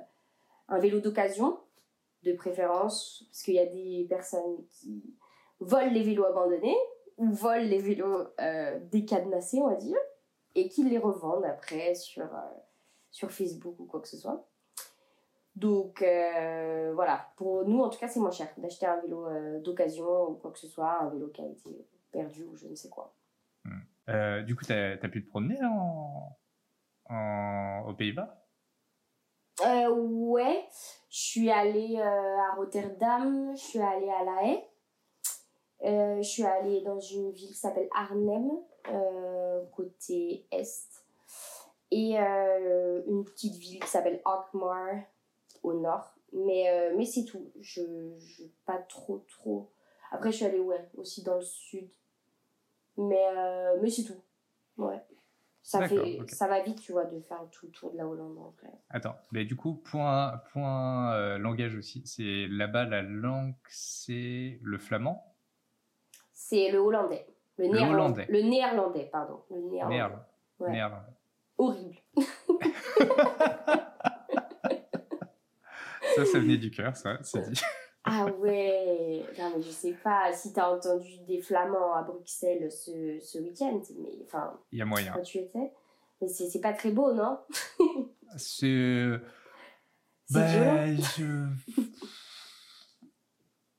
un 0.70 0.80
vélo 0.80 1.02
d'occasion, 1.02 1.60
de 2.24 2.32
préférence. 2.32 3.26
Parce 3.30 3.44
qu'il 3.44 3.56
y 3.56 3.60
a 3.60 3.66
des 3.66 4.06
personnes 4.08 4.66
qui 4.72 5.04
volent 5.60 5.92
les 5.92 6.02
vélos 6.02 6.24
abandonnés 6.24 6.78
ou 7.18 7.30
volent 7.30 7.66
les 7.66 7.80
vélos 7.80 8.24
euh, 8.40 8.80
décadenassés, 8.90 9.62
on 9.62 9.68
va 9.68 9.76
dire. 9.76 9.98
Et 10.56 10.70
qui 10.70 10.86
les 10.86 10.98
revendent 10.98 11.44
après 11.44 11.96
sur, 11.96 12.30
Facebook 13.12 13.78
ou 13.80 13.86
quoi 13.86 14.00
que 14.00 14.08
ce 14.08 14.18
soit. 14.18 14.48
Donc 15.58 16.00
voilà, 16.96 17.28
pour 17.36 17.66
nous 17.66 17.82
en 17.82 17.90
tout 17.90 18.00
cas 18.00 18.08
c'est 18.08 18.20
moins 18.20 18.32
cher 18.32 18.48
d'acheter 18.58 18.86
un 18.86 19.02
vélo 19.02 19.26
d'occasion 19.60 20.30
ou 20.30 20.36
quoi 20.36 20.52
que 20.52 20.60
ce 20.60 20.68
soit, 20.68 21.02
un 21.02 21.10
vélo 21.10 21.28
qui 21.28 21.42
perdu 22.14 22.44
ou 22.46 22.56
je 22.56 22.68
ne 22.68 22.76
sais 22.76 22.90
quoi. 22.90 23.14
Euh, 24.10 24.42
du 24.44 24.56
coup, 24.56 24.64
t'as 24.66 24.94
as 24.94 25.10
pu 25.10 25.24
te 25.26 25.30
promener 25.30 25.58
en, 25.64 26.38
en- 27.10 27.86
aux 27.88 27.94
Pays-Bas? 27.94 28.40
Euh, 29.66 29.90
ouais, 29.90 30.66
je 31.10 31.18
suis 31.18 31.52
allée 31.52 31.98
euh, 31.98 32.38
à 32.38 32.56
Rotterdam, 32.56 33.56
je 33.56 33.62
suis 33.62 33.80
allée 33.80 34.10
à 34.10 34.24
La 34.24 34.44
Haye, 34.44 34.64
euh, 35.84 36.18
je 36.18 36.28
suis 36.28 36.44
allée 36.44 36.82
dans 36.82 37.00
une 37.00 37.32
ville 37.32 37.50
qui 37.50 37.60
s'appelle 37.60 37.88
Arnhem, 37.94 38.50
euh, 38.90 39.64
côté 39.68 40.48
est, 40.52 40.90
et 41.92 42.20
euh, 42.20 43.04
une 43.08 43.24
petite 43.24 43.56
ville 43.56 43.80
qui 43.80 43.90
s'appelle 43.90 44.22
Alkmaar 44.26 45.04
au 45.62 45.74
nord. 45.74 46.16
Mais, 46.34 46.92
mais 46.98 47.06
c'est 47.06 47.26
tout, 47.26 47.52
je, 47.62 47.82
je 48.18 48.44
pas 48.66 48.80
trop 48.80 49.20
trop. 49.20 49.72
Après, 50.12 50.32
je 50.32 50.38
suis 50.38 50.46
allée 50.46 50.60
ouais, 50.60 50.90
aussi 50.96 51.24
dans 51.24 51.36
le 51.36 51.42
sud, 51.44 51.88
mais, 52.98 53.26
euh, 53.38 53.80
mais 53.82 53.90
c'est 53.90 54.04
tout. 54.04 54.22
Ouais. 54.78 55.02
Ça, 55.66 55.88
fait, 55.88 56.20
ça 56.28 56.48
va 56.48 56.62
vite, 56.62 56.82
tu 56.82 56.92
vois, 56.92 57.06
de 57.06 57.22
faire 57.22 57.40
tout 57.50 57.68
le 57.68 57.72
tour 57.72 57.92
de 57.94 57.98
la 57.98 58.06
Hollande 58.06 58.38
en 58.38 58.50
vrai. 58.62 58.74
Attends, 58.90 59.16
mais 59.32 59.46
du 59.46 59.56
coup, 59.56 59.76
point, 59.76 60.42
point 60.52 61.14
euh, 61.14 61.38
langage 61.38 61.76
aussi. 61.76 62.02
C'est 62.06 62.48
là-bas, 62.50 62.84
la 62.84 63.02
langue, 63.02 63.56
c'est 63.70 64.60
le 64.62 64.78
flamand? 64.78 65.34
C'est 66.34 66.70
le 66.70 66.80
hollandais. 66.80 67.26
Le, 67.58 67.68
Le 67.68 67.72
néerlandais. 67.72 67.94
hollandais. 67.94 68.26
Le 68.30 68.42
néerlandais, 68.42 69.10
pardon. 69.10 69.44
Le 69.50 69.62
néerlandais. 69.62 69.96
Néerlandais. 69.96 70.26
Ouais. 70.60 70.72
Néerlandais. 70.72 71.14
Horrible. 71.58 71.96
Ça, 76.16 76.26
ça 76.26 76.40
venait 76.40 76.58
du 76.58 76.70
cœur, 76.70 76.96
ça, 76.96 77.18
c'est 77.24 77.42
dit. 77.50 77.60
Ah 78.06 78.26
ouais. 78.40 79.24
Non, 79.40 79.54
mais 79.56 79.62
je 79.62 79.70
sais 79.70 79.94
pas 80.04 80.34
si 80.34 80.52
t'as 80.54 80.70
entendu 80.76 81.18
des 81.28 81.42
flamands 81.42 81.94
à 81.96 82.04
Bruxelles 82.04 82.70
ce, 82.72 83.18
ce 83.22 83.38
week-end, 83.40 83.80
mais 84.00 84.10
enfin, 84.26 84.60
Il 84.72 84.80
y 84.80 84.82
a 84.82 84.86
moyen. 84.86 85.14
quand 85.14 85.22
tu 85.22 85.38
étais. 85.38 85.72
Mais 86.22 86.28
c'est 86.28 86.62
pas 86.62 86.74
très 86.74 86.92
beau, 86.92 87.14
non? 87.14 87.40
C'est. 88.38 89.10
Ben, 90.32 90.98
je... 90.98 91.46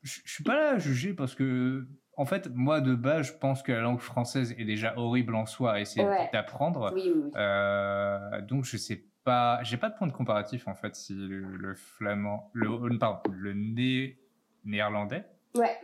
je. 0.02 0.20
je 0.24 0.32
suis 0.32 0.44
pas 0.44 0.54
là 0.56 0.70
à 0.74 0.78
juger 0.78 1.14
parce 1.14 1.34
que. 1.34 1.86
En 2.16 2.26
fait, 2.26 2.48
moi, 2.54 2.80
de 2.80 2.94
base, 2.94 3.26
je 3.26 3.32
pense 3.32 3.62
que 3.64 3.72
la 3.72 3.80
langue 3.80 3.98
française 3.98 4.54
est 4.56 4.64
déjà 4.64 4.96
horrible 4.96 5.34
en 5.34 5.46
soi 5.46 5.72
à 5.72 5.80
essayer 5.80 6.06
Ouais. 6.06 6.30
d'apprendre. 6.32 6.92
Oui, 6.94 7.02
oui, 7.12 7.22
oui. 7.24 7.30
Euh, 7.34 8.40
donc 8.42 8.64
je 8.64 8.76
sais 8.76 9.04
pas, 9.24 9.62
j'ai 9.62 9.76
pas 9.76 9.88
de 9.90 9.96
point 9.96 10.06
de 10.06 10.12
comparatif 10.12 10.68
en 10.68 10.74
fait 10.74 10.94
si 10.94 11.14
le, 11.14 11.40
le 11.40 11.74
flamand, 11.74 12.50
le 12.52 12.98
pardon, 12.98 13.20
le 13.32 13.52
né, 13.54 14.18
néerlandais 14.64 15.24
Ouais. 15.56 15.78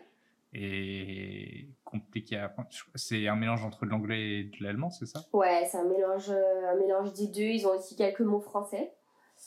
est 0.52 1.68
compliqué 1.84 2.36
à 2.36 2.44
apprendre. 2.46 2.68
C'est 2.94 3.26
un 3.28 3.36
mélange 3.36 3.64
entre 3.64 3.86
de 3.86 3.90
l'anglais 3.90 4.40
et 4.40 4.44
de 4.44 4.62
l'allemand, 4.64 4.90
c'est 4.90 5.06
ça? 5.06 5.20
Ouais, 5.32 5.66
c'est 5.70 5.78
un 5.78 5.84
mélange, 5.84 6.28
euh, 6.30 6.70
un 6.72 6.76
mélange 6.76 7.12
des 7.14 7.28
deux. 7.28 7.42
Ils 7.42 7.66
ont 7.66 7.76
aussi 7.78 7.96
quelques 7.96 8.20
mots 8.20 8.40
français. 8.40 8.92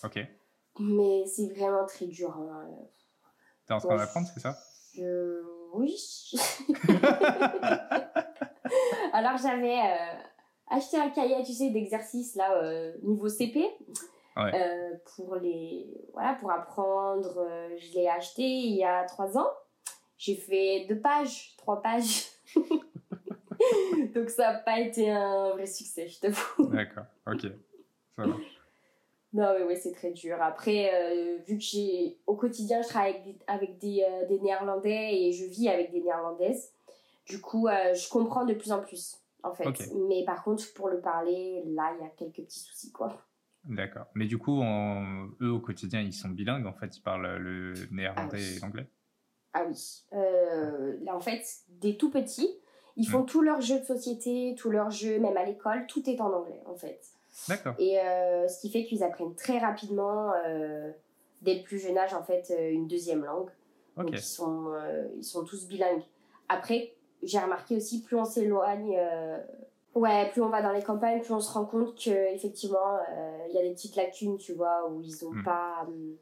Ok. 0.03 0.19
Mais 0.79 1.25
c'est 1.27 1.53
vraiment 1.53 1.85
très 1.85 2.07
dur. 2.07 2.35
hein. 2.37 2.67
T'es 3.67 3.73
en 3.73 3.79
train 3.79 3.97
d'apprendre, 3.97 4.27
c'est 4.33 4.39
ça? 4.39 4.57
Je... 4.95 5.41
Oui. 5.73 5.95
Alors 9.13 9.37
j'avais 9.37 9.79
euh, 9.79 10.23
acheté 10.73 10.97
un 10.97 11.09
cahier, 11.09 11.43
tu 11.45 11.53
sais, 11.53 11.69
d'exercices 11.69 12.35
là 12.35 12.57
euh, 12.63 12.93
niveau 13.03 13.29
CP 13.29 13.63
Ouais. 14.35 14.51
euh, 14.55 14.95
pour 15.15 15.35
les 15.35 15.85
voilà 16.11 16.33
pour 16.33 16.51
apprendre. 16.51 17.37
euh, 17.37 17.69
je 17.77 17.93
l'ai 17.93 18.07
acheté 18.07 18.41
il 18.41 18.75
y 18.75 18.83
a 18.83 19.03
trois 19.03 19.37
ans. 19.37 19.49
J'ai 20.17 20.35
fait 20.35 20.85
deux 20.89 20.99
pages, 20.99 21.53
trois 21.57 21.81
pages. 21.81 22.29
Donc 24.15 24.29
ça 24.29 24.53
n'a 24.53 24.59
pas 24.59 24.79
été 24.79 25.09
un 25.09 25.51
vrai 25.51 25.65
succès, 25.67 26.07
je 26.07 26.19
t'avoue. 26.19 26.65
D'accord. 26.67 27.05
Ok. 27.27 27.41
Ça 28.15 28.25
va. 28.25 28.35
Non, 29.35 29.55
mais 29.57 29.63
oui, 29.65 29.77
c'est 29.81 29.91
très 29.93 30.11
dur. 30.11 30.37
Après, 30.41 30.91
euh, 30.93 31.37
vu 31.47 31.57
que 31.57 31.63
j'ai 31.63 32.17
au 32.27 32.35
quotidien, 32.35 32.81
je 32.83 32.87
travaille 32.89 33.11
avec 33.15 33.23
des, 33.25 33.37
avec 33.47 33.77
des, 33.79 34.05
des 34.29 34.39
Néerlandais 34.39 35.15
et 35.15 35.31
je 35.31 35.45
vis 35.45 35.69
avec 35.69 35.91
des 35.91 36.01
Néerlandaises, 36.01 36.71
du 37.25 37.41
coup, 37.41 37.67
je 37.67 38.09
comprends 38.09 38.45
de 38.45 38.53
plus 38.53 38.71
en 38.71 38.79
plus, 38.81 39.17
en 39.43 39.53
fait. 39.53 39.91
Mais 40.07 40.23
par 40.25 40.43
contre, 40.43 40.63
pour 40.73 40.89
le 40.89 40.99
parler, 41.01 41.63
là, 41.67 41.93
il 41.99 42.03
y 42.03 42.05
a 42.05 42.09
quelques 42.09 42.43
petits 42.45 42.59
soucis, 42.59 42.91
quoi. 42.91 43.09
D'accord. 43.65 44.05
Mais 44.15 44.25
du 44.25 44.37
coup, 44.37 44.61
en- 44.61 45.27
eux 45.41 45.51
au 45.51 45.59
quotidien, 45.59 46.01
ils 46.01 46.13
sont 46.13 46.29
bilingues. 46.29 46.65
En 46.65 46.73
fait, 46.73 46.97
ils 46.97 47.01
parlent 47.01 47.37
le 47.37 47.73
néerlandais 47.91 48.37
Ah 48.37 48.49
oui. 48.51 48.57
et 48.57 48.59
l'anglais? 48.59 48.87
Ah 49.53 49.63
oui. 49.67 50.03
Euh, 50.13 50.97
là, 51.03 51.15
en 51.15 51.19
fait, 51.19 51.43
des 51.69 51.95
tout 51.97 52.09
petits, 52.09 52.49
Ils 52.95 53.07
font 53.07 53.23
tous 53.23 53.41
leurs 53.41 53.61
jeux 53.61 53.79
de 53.79 53.85
société, 53.85 54.53
tous 54.55 54.69
leurs 54.69 54.91
jeux, 54.91 55.17
même 55.19 55.35
à 55.35 55.43
l'école, 55.45 55.87
tout 55.87 56.07
est 56.07 56.21
en 56.21 56.31
anglais 56.31 56.61
en 56.67 56.75
fait. 56.75 57.01
D'accord. 57.49 57.73
Et 57.79 57.99
euh, 57.99 58.47
ce 58.47 58.61
qui 58.61 58.69
fait 58.69 58.83
qu'ils 58.85 59.03
apprennent 59.03 59.33
très 59.33 59.57
rapidement, 59.57 60.31
euh, 60.45 60.91
dès 61.41 61.55
le 61.55 61.63
plus 61.63 61.79
jeune 61.79 61.97
âge, 61.97 62.13
en 62.13 62.21
fait, 62.21 62.51
euh, 62.51 62.69
une 62.69 62.87
deuxième 62.87 63.25
langue. 63.25 63.49
Donc 63.97 64.11
ils 64.11 64.19
sont, 64.19 64.67
euh, 64.73 65.07
ils 65.17 65.23
sont 65.23 65.43
tous 65.43 65.67
bilingues. 65.67 66.03
Après, 66.49 66.93
j'ai 67.23 67.39
remarqué 67.39 67.75
aussi, 67.77 68.01
plus 68.01 68.15
on 68.15 68.25
s'éloigne, 68.25 68.95
euh, 68.97 69.37
ouais, 69.95 70.29
plus 70.31 70.41
on 70.41 70.49
va 70.49 70.61
dans 70.61 70.71
les 70.71 70.83
campagnes, 70.83 71.21
plus 71.21 71.33
on 71.33 71.39
se 71.39 71.51
rend 71.51 71.65
compte 71.65 71.95
que 71.97 72.33
effectivement, 72.33 72.97
euh, 73.09 73.45
il 73.49 73.55
y 73.55 73.57
a 73.57 73.61
des 73.63 73.71
petites 73.73 73.95
lacunes, 73.95 74.37
tu 74.37 74.53
vois, 74.53 74.87
où 74.89 75.01
ils 75.01 75.25
ont 75.25 75.31
Mm. 75.33 75.43
pas. 75.43 75.83
hum, 75.87 76.15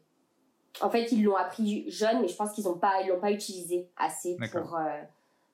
En 0.80 0.88
fait, 0.88 1.12
ils 1.12 1.22
l'ont 1.22 1.36
appris 1.36 1.90
jeune, 1.90 2.22
mais 2.22 2.28
je 2.28 2.36
pense 2.36 2.52
qu'ils 2.52 2.66
ont 2.66 2.78
pas, 2.78 3.02
ils 3.02 3.08
l'ont 3.08 3.20
pas 3.20 3.30
utilisé 3.30 3.90
assez 3.96 4.38
pour 4.52 4.76
euh, 4.76 5.02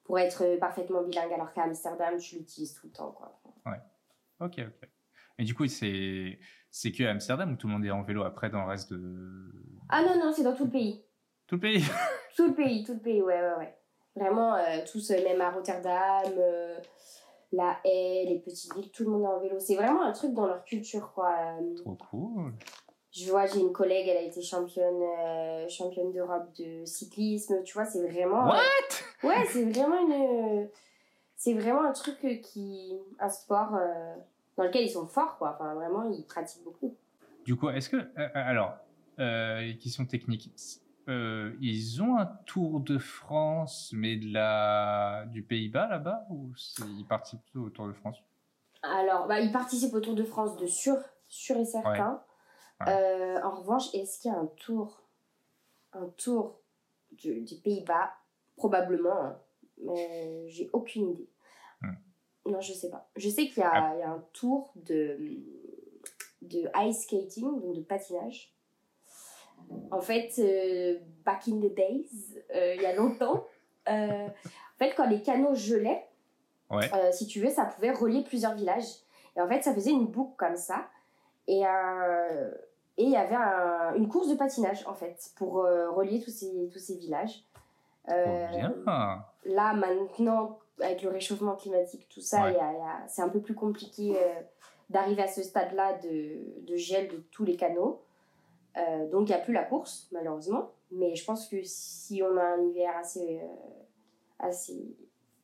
pour 0.05 0.19
être 0.19 0.57
parfaitement 0.61 1.03
bilingue. 1.03 1.33
Alors 1.33 1.53
qu'à 1.53 1.65
Amsterdam, 1.65 2.17
tu 2.19 2.37
l'utilises 2.37 2.73
tout 2.75 2.87
le 2.87 2.93
temps, 2.93 3.11
quoi. 3.11 3.35
Ok, 4.41 4.61
ok. 4.61 4.89
Et 5.41 5.45
du 5.45 5.55
coup, 5.55 5.67
c'est 5.67 6.39
c'est 6.71 6.93
que 6.93 7.03
à 7.05 7.11
Amsterdam 7.11 7.53
où 7.53 7.57
tout 7.57 7.67
le 7.67 7.73
monde 7.73 7.85
est 7.85 7.91
en 7.91 8.03
vélo 8.03 8.23
après 8.23 8.49
dans 8.51 8.63
le 8.63 8.69
reste 8.69 8.93
de 8.93 9.53
Ah 9.89 10.03
non 10.03 10.17
non, 10.25 10.33
c'est 10.33 10.45
dans 10.45 10.55
tout 10.55 10.67
le 10.67 10.71
pays. 10.71 11.03
tout 11.49 11.57
le 11.57 11.61
pays. 11.61 11.83
Tout 12.37 12.47
le 12.49 12.55
pays, 12.55 12.85
tout 12.85 12.93
le 12.95 13.01
pays, 13.01 13.21
ouais, 13.21 13.41
ouais, 13.41 13.55
ouais. 13.59 13.78
Vraiment, 14.19 14.55
euh, 14.55 14.79
tous, 14.91 15.11
euh, 15.11 15.23
même 15.23 15.41
à 15.41 15.51
Rotterdam, 15.51 16.33
euh, 16.37 16.79
La 17.53 17.79
Haye, 17.85 18.27
les 18.27 18.39
petites 18.41 18.75
villes, 18.75 18.91
tout 18.91 19.05
le 19.05 19.11
monde 19.11 19.23
est 19.23 19.27
en 19.27 19.41
vélo. 19.41 19.59
C'est 19.59 19.77
vraiment 19.77 20.03
un 20.03 20.13
truc 20.13 20.35
dans 20.35 20.47
leur 20.47 20.65
culture, 20.65 21.13
quoi. 21.15 21.37
Trop 21.77 21.97
cool. 22.11 22.53
Je 23.13 23.31
vois, 23.31 23.47
j'ai 23.47 23.61
une 23.61 23.73
collègue, 23.73 24.07
elle 24.09 24.17
a 24.19 24.23
été 24.23 24.43
championne, 24.43 25.03
euh, 25.03 25.69
championne 25.69 26.13
d'Europe 26.13 26.49
de 26.59 26.85
cyclisme, 26.85 27.63
tu 27.63 27.75
vois, 27.75 27.85
c'est 27.85 28.07
vraiment... 28.07 28.47
What? 28.49 28.59
Ouais, 29.25 29.45
c'est 29.51 29.65
vraiment 29.65 29.99
une... 30.07 30.69
C'est 31.37 31.55
vraiment 31.55 31.85
un 31.85 31.93
truc 31.93 32.19
qui... 32.43 32.99
Un 33.19 33.29
sport 33.29 33.79
dans 34.57 34.65
lequel 34.65 34.85
ils 34.85 34.91
sont 34.91 35.07
forts, 35.07 35.39
quoi. 35.39 35.55
Enfin, 35.55 35.75
vraiment, 35.75 36.11
ils 36.11 36.25
pratiquent 36.25 36.65
beaucoup. 36.65 36.95
Du 37.45 37.57
coup, 37.57 37.71
est-ce 37.71 37.89
que 37.89 37.97
alors 38.35 38.75
euh, 39.19 39.73
question 39.83 40.05
technique, 40.05 40.53
euh, 41.09 41.55
ils 41.61 42.03
ont 42.03 42.17
un 42.19 42.27
Tour 42.47 42.81
de 42.81 42.99
France 42.99 43.93
mais 43.95 44.17
de 44.17 44.33
la 44.33 45.25
du 45.29 45.43
Pays-Bas 45.43 45.89
là-bas 45.89 46.27
ou 46.31 46.53
ils 46.79 47.07
participent 47.07 47.43
plutôt 47.45 47.67
au 47.67 47.71
Tour 47.71 47.89
de 47.89 47.93
France? 47.93 48.23
Alors, 48.83 49.27
bah, 49.27 49.41
ils 49.41 49.51
participent 49.53 49.95
au 49.95 50.01
Tour 50.01 50.15
de 50.15 50.25
France 50.25 50.57
de 50.57 50.67
sûr, 50.67 50.97
sûr 51.27 51.57
et 51.57 51.65
certain. 51.65 52.23
Ouais. 52.81 52.87
Euh, 52.93 53.43
en 53.43 53.57
revanche, 53.61 53.93
est-ce 53.95 54.21
qu'il 54.21 54.31
y 54.31 54.35
a 54.35 54.39
un 54.39 54.47
tour, 54.47 55.03
un 55.93 56.09
tour 56.11 56.61
du, 57.13 57.41
des 57.43 57.57
Pays-Bas? 57.57 58.13
Probablement, 58.57 59.21
hein. 59.23 59.41
mais 59.85 60.49
j'ai 60.49 60.69
aucune 60.73 61.11
idée. 61.11 61.29
Hmm. 61.83 61.95
Non, 62.47 62.61
je 62.61 62.73
sais 62.73 62.91
pas. 62.91 63.09
Je 63.17 63.29
sais 63.29 63.47
qu'il 63.49 63.59
y, 63.59 63.63
a- 63.63 63.71
Ah. 63.73 63.97
y 63.97 64.03
a 64.03 64.11
un 64.11 64.25
tour 64.33 64.73
de, 64.77 65.17
de 66.43 66.69
ice 66.87 67.03
skating, 67.03 67.61
donc 67.61 67.75
de 67.75 67.81
patinage. 67.83 68.53
En 69.91 70.01
fait, 70.01 70.31
euh, 70.39 70.99
back 71.25 71.49
in 71.49 71.59
the 71.61 71.75
days, 71.75 72.09
euh, 72.55 72.75
il 72.77 72.83
y 72.83 72.87
a 72.87 72.95
longtemps, 72.95 73.45
euh, 73.89 74.27
en 74.27 74.79
fait, 74.79 74.95
quand 74.97 75.07
les 75.09 75.23
canaux 75.23 75.55
gelaient, 75.55 76.05
Ouais. 76.71 76.91
si 77.13 77.27
tu 77.27 77.41
veux, 77.41 77.49
ça 77.51 77.65
pouvait 77.65 77.93
relier 77.93 78.23
plusieurs 78.23 78.55
villages. 78.55 78.85
Et 79.37 79.41
en 79.41 79.49
fait, 79.49 79.63
ça 79.63 79.73
faisait 79.73 79.91
une 79.93 80.07
boucle 80.07 80.35
comme 80.37 80.57
ça. 80.57 80.87
Et 81.47 81.63
et 83.01 83.05
il 83.05 83.11
y 83.11 83.17
avait 83.17 83.37
un- 83.37 83.95
une 83.95 84.09
course 84.09 84.29
de 84.29 84.35
patinage, 84.35 84.85
en 84.87 84.93
fait, 84.95 85.31
pour 85.37 85.61
euh, 85.61 85.89
relier 85.91 86.21
tous 86.21 86.31
ces, 86.33 86.69
tous 86.73 86.81
ces 86.81 86.97
villages. 86.97 87.45
Euh, 88.11 88.47
bien. 88.49 88.75
là, 89.45 89.73
maintenant, 89.75 90.59
avec 90.81 91.03
le 91.03 91.11
réchauffement 91.11 91.55
climatique, 91.55 92.09
tout 92.09 92.21
ça, 92.21 92.43
Ouais. 92.45 92.57
c'est 93.07 93.23
un 93.23 93.29
peu 93.29 93.41
plus 93.41 93.55
compliqué 93.55 94.17
euh, 94.17 94.41
d'arriver 94.91 95.23
à 95.23 95.29
ce 95.29 95.43
stade-là 95.43 95.95
de, 96.03 96.65
de 96.67 96.77
gel 96.77 97.09
de 97.09 97.19
tous 97.31 97.45
les 97.45 97.57
canaux. 97.57 98.03
Euh, 98.77 99.09
donc, 99.11 99.29
il 99.29 99.33
n'y 99.33 99.39
a 99.39 99.43
plus 99.43 99.53
la 99.53 99.65
course, 99.65 100.09
malheureusement. 100.13 100.73
Mais 100.91 101.15
je 101.17 101.25
pense 101.25 101.49
que 101.49 101.63
si 101.63 102.23
on 102.23 102.37
a 102.37 102.45
un 102.45 102.63
hiver 102.69 102.97
assez, 102.97 103.41
euh, 103.43 103.83
assez 104.39 104.97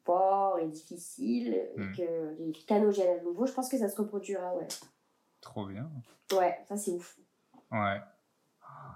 fort 0.04 0.58
et 0.58 0.68
difficile, 0.68 1.54
et 1.54 1.96
que 1.96 2.36
les 2.38 2.52
canaux 2.66 2.92
gèlent 2.92 3.18
à 3.18 3.22
nouveau, 3.22 3.46
je 3.46 3.52
pense 3.52 3.68
que 3.68 3.78
ça 3.78 3.88
se 3.88 3.96
reproduira, 3.96 4.54
ouais. 4.56 4.68
Trop 5.40 5.66
bien. 5.66 5.90
Ouais, 6.32 6.58
ça 6.66 6.76
c'est 6.76 6.92
ouf. 6.92 7.18
Ouais. 7.70 8.00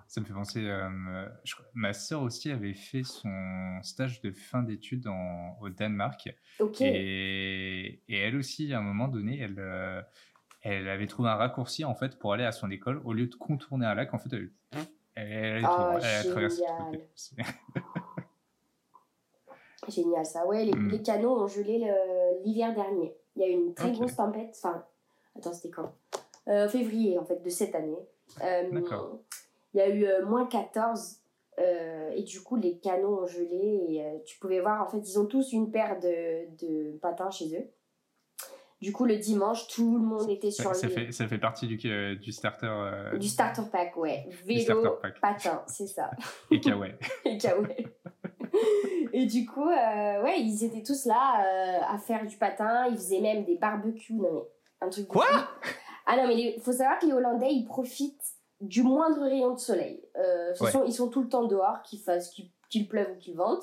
Ça 0.06 0.20
me 0.22 0.26
fait 0.26 0.32
penser. 0.32 0.66
euh, 0.66 1.28
je 1.44 1.54
ma 1.74 1.92
sœur 1.92 2.22
aussi 2.22 2.50
avait 2.50 2.72
fait 2.72 3.02
son 3.02 3.78
stage 3.82 4.22
de 4.22 4.32
fin 4.32 4.62
d'études 4.62 5.06
au 5.60 5.68
Danemark. 5.68 6.34
Ok. 6.60 6.80
Et, 6.80 8.02
et 8.08 8.18
elle 8.18 8.36
aussi, 8.36 8.72
à 8.72 8.78
un 8.78 8.82
moment 8.82 9.08
donné, 9.08 9.38
elle, 9.38 9.58
euh, 9.58 10.00
elle 10.62 10.88
avait 10.88 11.06
trouvé 11.06 11.28
un 11.28 11.34
raccourci 11.36 11.84
en 11.84 11.94
fait 11.94 12.18
pour 12.18 12.32
aller 12.32 12.44
à 12.44 12.52
son 12.52 12.70
école. 12.70 13.00
Au 13.04 13.12
lieu 13.12 13.26
de 13.26 13.34
contourner 13.34 13.86
un 13.86 13.94
lac, 13.94 14.12
en 14.14 14.18
fait, 14.18 14.30
elle, 14.32 14.50
elle, 15.14 15.26
elle, 15.56 15.64
Ah, 15.64 15.98
elle 16.02 16.26
a 16.26 16.30
traversé 16.30 16.62
génial. 19.88 20.26
ça. 20.26 20.46
Ouais, 20.46 20.64
les, 20.64 20.72
Mm. 20.74 20.88
les 20.90 21.02
canaux 21.02 21.40
ont 21.42 21.46
gelé 21.46 21.90
l'hiver 22.44 22.74
dernier. 22.74 23.14
Il 23.36 23.42
y 23.42 23.44
a 23.44 23.48
eu 23.48 23.52
une 23.52 23.74
très 23.74 23.92
grosse 23.92 24.16
tempête. 24.16 24.54
Enfin, 24.62 24.84
attends, 25.36 25.52
c'était 25.52 25.70
quand? 25.70 25.92
Euh, 26.48 26.68
Février 26.68 27.18
en 27.18 27.24
fait 27.24 27.42
de 27.42 27.48
cette 27.50 27.74
année. 27.74 27.98
Euh, 28.42 28.70
D'accord. 28.70 29.20
Il 29.74 29.78
y 29.78 29.80
a 29.80 29.88
eu 29.88 30.04
euh, 30.06 30.24
moins 30.26 30.46
14 30.46 31.18
euh, 31.58 32.10
et 32.14 32.22
du 32.22 32.40
coup 32.42 32.56
les 32.56 32.78
canaux 32.78 33.22
ont 33.22 33.26
gelé 33.26 33.86
et 33.90 34.22
tu 34.24 34.38
pouvais 34.38 34.60
voir 34.60 34.82
en 34.82 34.88
fait 34.88 34.98
ils 34.98 35.18
ont 35.18 35.26
tous 35.26 35.52
une 35.52 35.70
paire 35.70 35.98
de, 36.00 36.46
de 36.56 36.96
patins 36.98 37.30
chez 37.30 37.54
eux. 37.58 37.66
Du 38.80 38.92
coup 38.92 39.04
le 39.04 39.16
dimanche 39.16 39.66
tout 39.68 39.98
le 39.98 40.04
monde 40.04 40.30
était 40.30 40.50
sur 40.52 40.66
Ça, 40.68 40.74
ça 40.74 40.86
les- 40.86 40.92
fait, 40.92 41.12
ça 41.12 41.26
fait 41.26 41.38
partie 41.38 41.66
du, 41.66 41.80
euh, 41.90 42.14
du 42.14 42.30
starter 42.30 42.66
euh, 42.70 43.18
du 43.18 43.26
starter 43.26 43.62
pack 43.72 43.96
ouais 43.96 44.28
vélo 44.44 44.96
pack. 45.02 45.20
patin 45.20 45.62
c'est 45.66 45.86
ça. 45.88 46.10
et 46.50 46.60
kawaii. 46.60 46.94
et 47.24 47.38
kawaii. 47.38 47.86
Et 49.12 49.26
du 49.26 49.46
coup, 49.46 49.68
euh, 49.68 50.22
ouais, 50.22 50.40
ils 50.40 50.64
étaient 50.64 50.82
tous 50.82 51.04
là 51.06 51.82
à 51.88 51.98
faire 51.98 52.26
du 52.26 52.36
patin. 52.36 52.86
Ils 52.88 52.96
faisaient 52.96 53.20
même 53.20 53.44
des 53.44 53.56
barbecues. 53.56 54.14
Non, 54.14 54.32
mais 54.32 54.42
un 54.80 54.88
truc 54.90 55.06
Quoi 55.08 55.26
fou. 55.26 55.70
Ah 56.06 56.16
non, 56.16 56.26
mais 56.26 56.54
il 56.56 56.60
faut 56.60 56.72
savoir 56.72 56.98
que 56.98 57.06
les 57.06 57.12
Hollandais, 57.12 57.52
ils 57.52 57.64
profitent 57.64 58.20
du 58.60 58.82
moindre 58.82 59.20
rayon 59.22 59.54
de 59.54 59.58
soleil. 59.58 60.02
Ce 60.54 60.62
Ouais. 60.64 60.70
sont, 60.70 60.84
ils 60.84 60.92
sont 60.92 61.08
tout 61.08 61.22
le 61.22 61.28
temps 61.28 61.44
dehors, 61.44 61.82
qu'il 61.82 62.00
fasse, 62.00 62.30
qu'il, 62.70 62.88
pleuve 62.88 63.12
ou 63.12 63.18
qu'il 63.18 63.36
vente. 63.36 63.62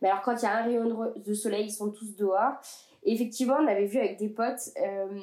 Mais 0.00 0.08
alors, 0.08 0.22
quand 0.22 0.34
il 0.36 0.42
y 0.42 0.46
a 0.46 0.56
un 0.58 0.62
rayon 0.62 1.12
de 1.16 1.34
soleil, 1.34 1.66
ils 1.66 1.72
sont 1.72 1.90
tous 1.90 2.16
dehors. 2.16 2.54
Et 3.02 3.14
effectivement, 3.14 3.56
on 3.60 3.66
avait 3.66 3.86
vu 3.86 3.98
avec 3.98 4.18
des 4.18 4.28
potes 4.28 4.70
euh, 4.80 5.20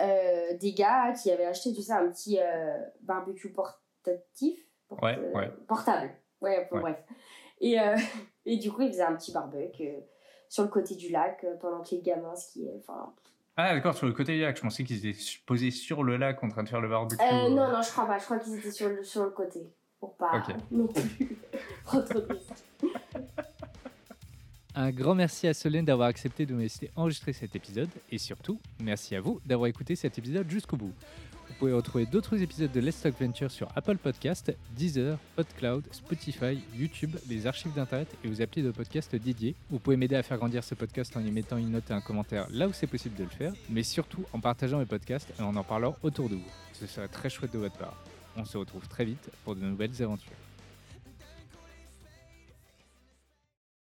euh, 0.00 0.56
des 0.58 0.72
gars 0.72 1.12
qui 1.12 1.30
avaient 1.32 1.46
acheté, 1.46 1.72
tu 1.72 1.82
sais, 1.82 1.92
un 1.92 2.08
petit 2.08 2.38
euh, 2.40 2.78
barbecue 3.00 3.50
portatif. 3.52 4.60
porte- 4.88 5.02
Ouais, 5.02 5.18
ouais. 5.34 5.50
Portable. 5.66 6.10
Ouais, 6.40 6.68
bon, 6.70 6.76
Ouais. 6.76 6.82
bref. 6.82 7.02
Et, 7.60 7.76
et 8.46 8.56
du 8.56 8.70
coup, 8.70 8.82
ils 8.82 8.88
faisaient 8.92 9.02
un 9.02 9.16
petit 9.16 9.32
barbecue 9.32 9.94
sur 10.48 10.62
le 10.64 10.68
côté 10.68 10.94
du 10.94 11.08
lac 11.10 11.44
pendant 11.60 11.82
que 11.82 11.90
les 11.92 12.02
gamins 12.02 12.34
skiaient. 12.36 12.74
Enfin, 12.78 13.12
Ah, 13.56 13.74
d'accord, 13.74 13.94
sur 13.94 14.06
le 14.06 14.12
côté 14.12 14.34
du 14.36 14.42
lac. 14.42 14.56
Je 14.56 14.62
pensais 14.62 14.84
qu'ils 14.84 15.04
étaient 15.06 15.18
posés 15.46 15.70
sur 15.70 16.02
le 16.04 16.16
lac 16.16 16.42
en 16.44 16.48
train 16.48 16.62
de 16.62 16.68
faire 16.68 16.80
le 16.80 16.88
barbecue. 16.88 17.22
Euh, 17.22 17.48
non, 17.50 17.68
non, 17.72 17.82
je 17.82 17.90
crois 17.90 18.06
pas. 18.06 18.18
Je 18.18 18.24
crois 18.24 18.38
qu'ils 18.38 18.56
étaient 18.58 18.70
sur 18.70 18.88
le, 18.88 19.02
sur 19.02 19.24
le 19.24 19.30
côté. 19.30 19.72
Pour 19.98 20.14
pas 20.16 20.30
Ok. 20.48 20.54
non 20.70 20.86
plus 20.88 21.38
trop 21.84 22.00
de 22.00 22.32
risques. 22.32 22.64
Un 24.74 24.90
grand 24.90 25.14
merci 25.14 25.46
à 25.46 25.52
Solène 25.52 25.84
d'avoir 25.84 26.08
accepté 26.08 26.46
de 26.46 26.54
nous 26.54 26.60
laisser 26.60 26.90
enregistrer 26.96 27.34
cet 27.34 27.54
épisode 27.54 27.90
et 28.10 28.16
surtout, 28.16 28.58
merci 28.80 29.14
à 29.14 29.20
vous 29.20 29.38
d'avoir 29.44 29.68
écouté 29.68 29.96
cet 29.96 30.16
épisode 30.16 30.48
jusqu'au 30.50 30.78
bout. 30.78 30.92
Vous 31.48 31.54
pouvez 31.58 31.74
retrouver 31.74 32.06
d'autres 32.06 32.40
épisodes 32.40 32.72
de 32.72 32.80
Let's 32.80 33.02
Talk 33.02 33.20
Venture 33.20 33.50
sur 33.50 33.68
Apple 33.76 33.98
Podcast, 33.98 34.50
Deezer, 34.74 35.18
PodCloud, 35.36 35.84
Spotify, 35.92 36.58
YouTube, 36.74 37.14
les 37.28 37.46
archives 37.46 37.74
d'internet 37.74 38.08
et 38.24 38.28
aux 38.28 38.40
applis 38.40 38.62
de 38.62 38.70
podcast 38.70 39.14
dédiés. 39.14 39.54
Vous 39.68 39.78
pouvez 39.78 39.98
m'aider 39.98 40.16
à 40.16 40.22
faire 40.22 40.38
grandir 40.38 40.64
ce 40.64 40.74
podcast 40.74 41.14
en 41.18 41.20
y 41.20 41.30
mettant 41.30 41.58
une 41.58 41.72
note 41.72 41.90
et 41.90 41.92
un 41.92 42.00
commentaire 42.00 42.46
là 42.50 42.66
où 42.66 42.72
c'est 42.72 42.86
possible 42.86 43.16
de 43.16 43.24
le 43.24 43.30
faire, 43.30 43.52
mais 43.68 43.82
surtout 43.82 44.24
en 44.32 44.40
partageant 44.40 44.78
mes 44.78 44.86
podcasts 44.86 45.34
et 45.38 45.42
en 45.42 45.54
en 45.54 45.64
parlant 45.64 45.96
autour 46.02 46.30
de 46.30 46.36
vous. 46.36 46.50
Ce 46.72 46.86
serait 46.86 47.08
très 47.08 47.28
chouette 47.28 47.52
de 47.52 47.58
votre 47.58 47.76
part. 47.76 48.02
On 48.38 48.46
se 48.46 48.56
retrouve 48.56 48.88
très 48.88 49.04
vite 49.04 49.28
pour 49.44 49.54
de 49.54 49.60
nouvelles 49.60 50.02
aventures. 50.02 50.32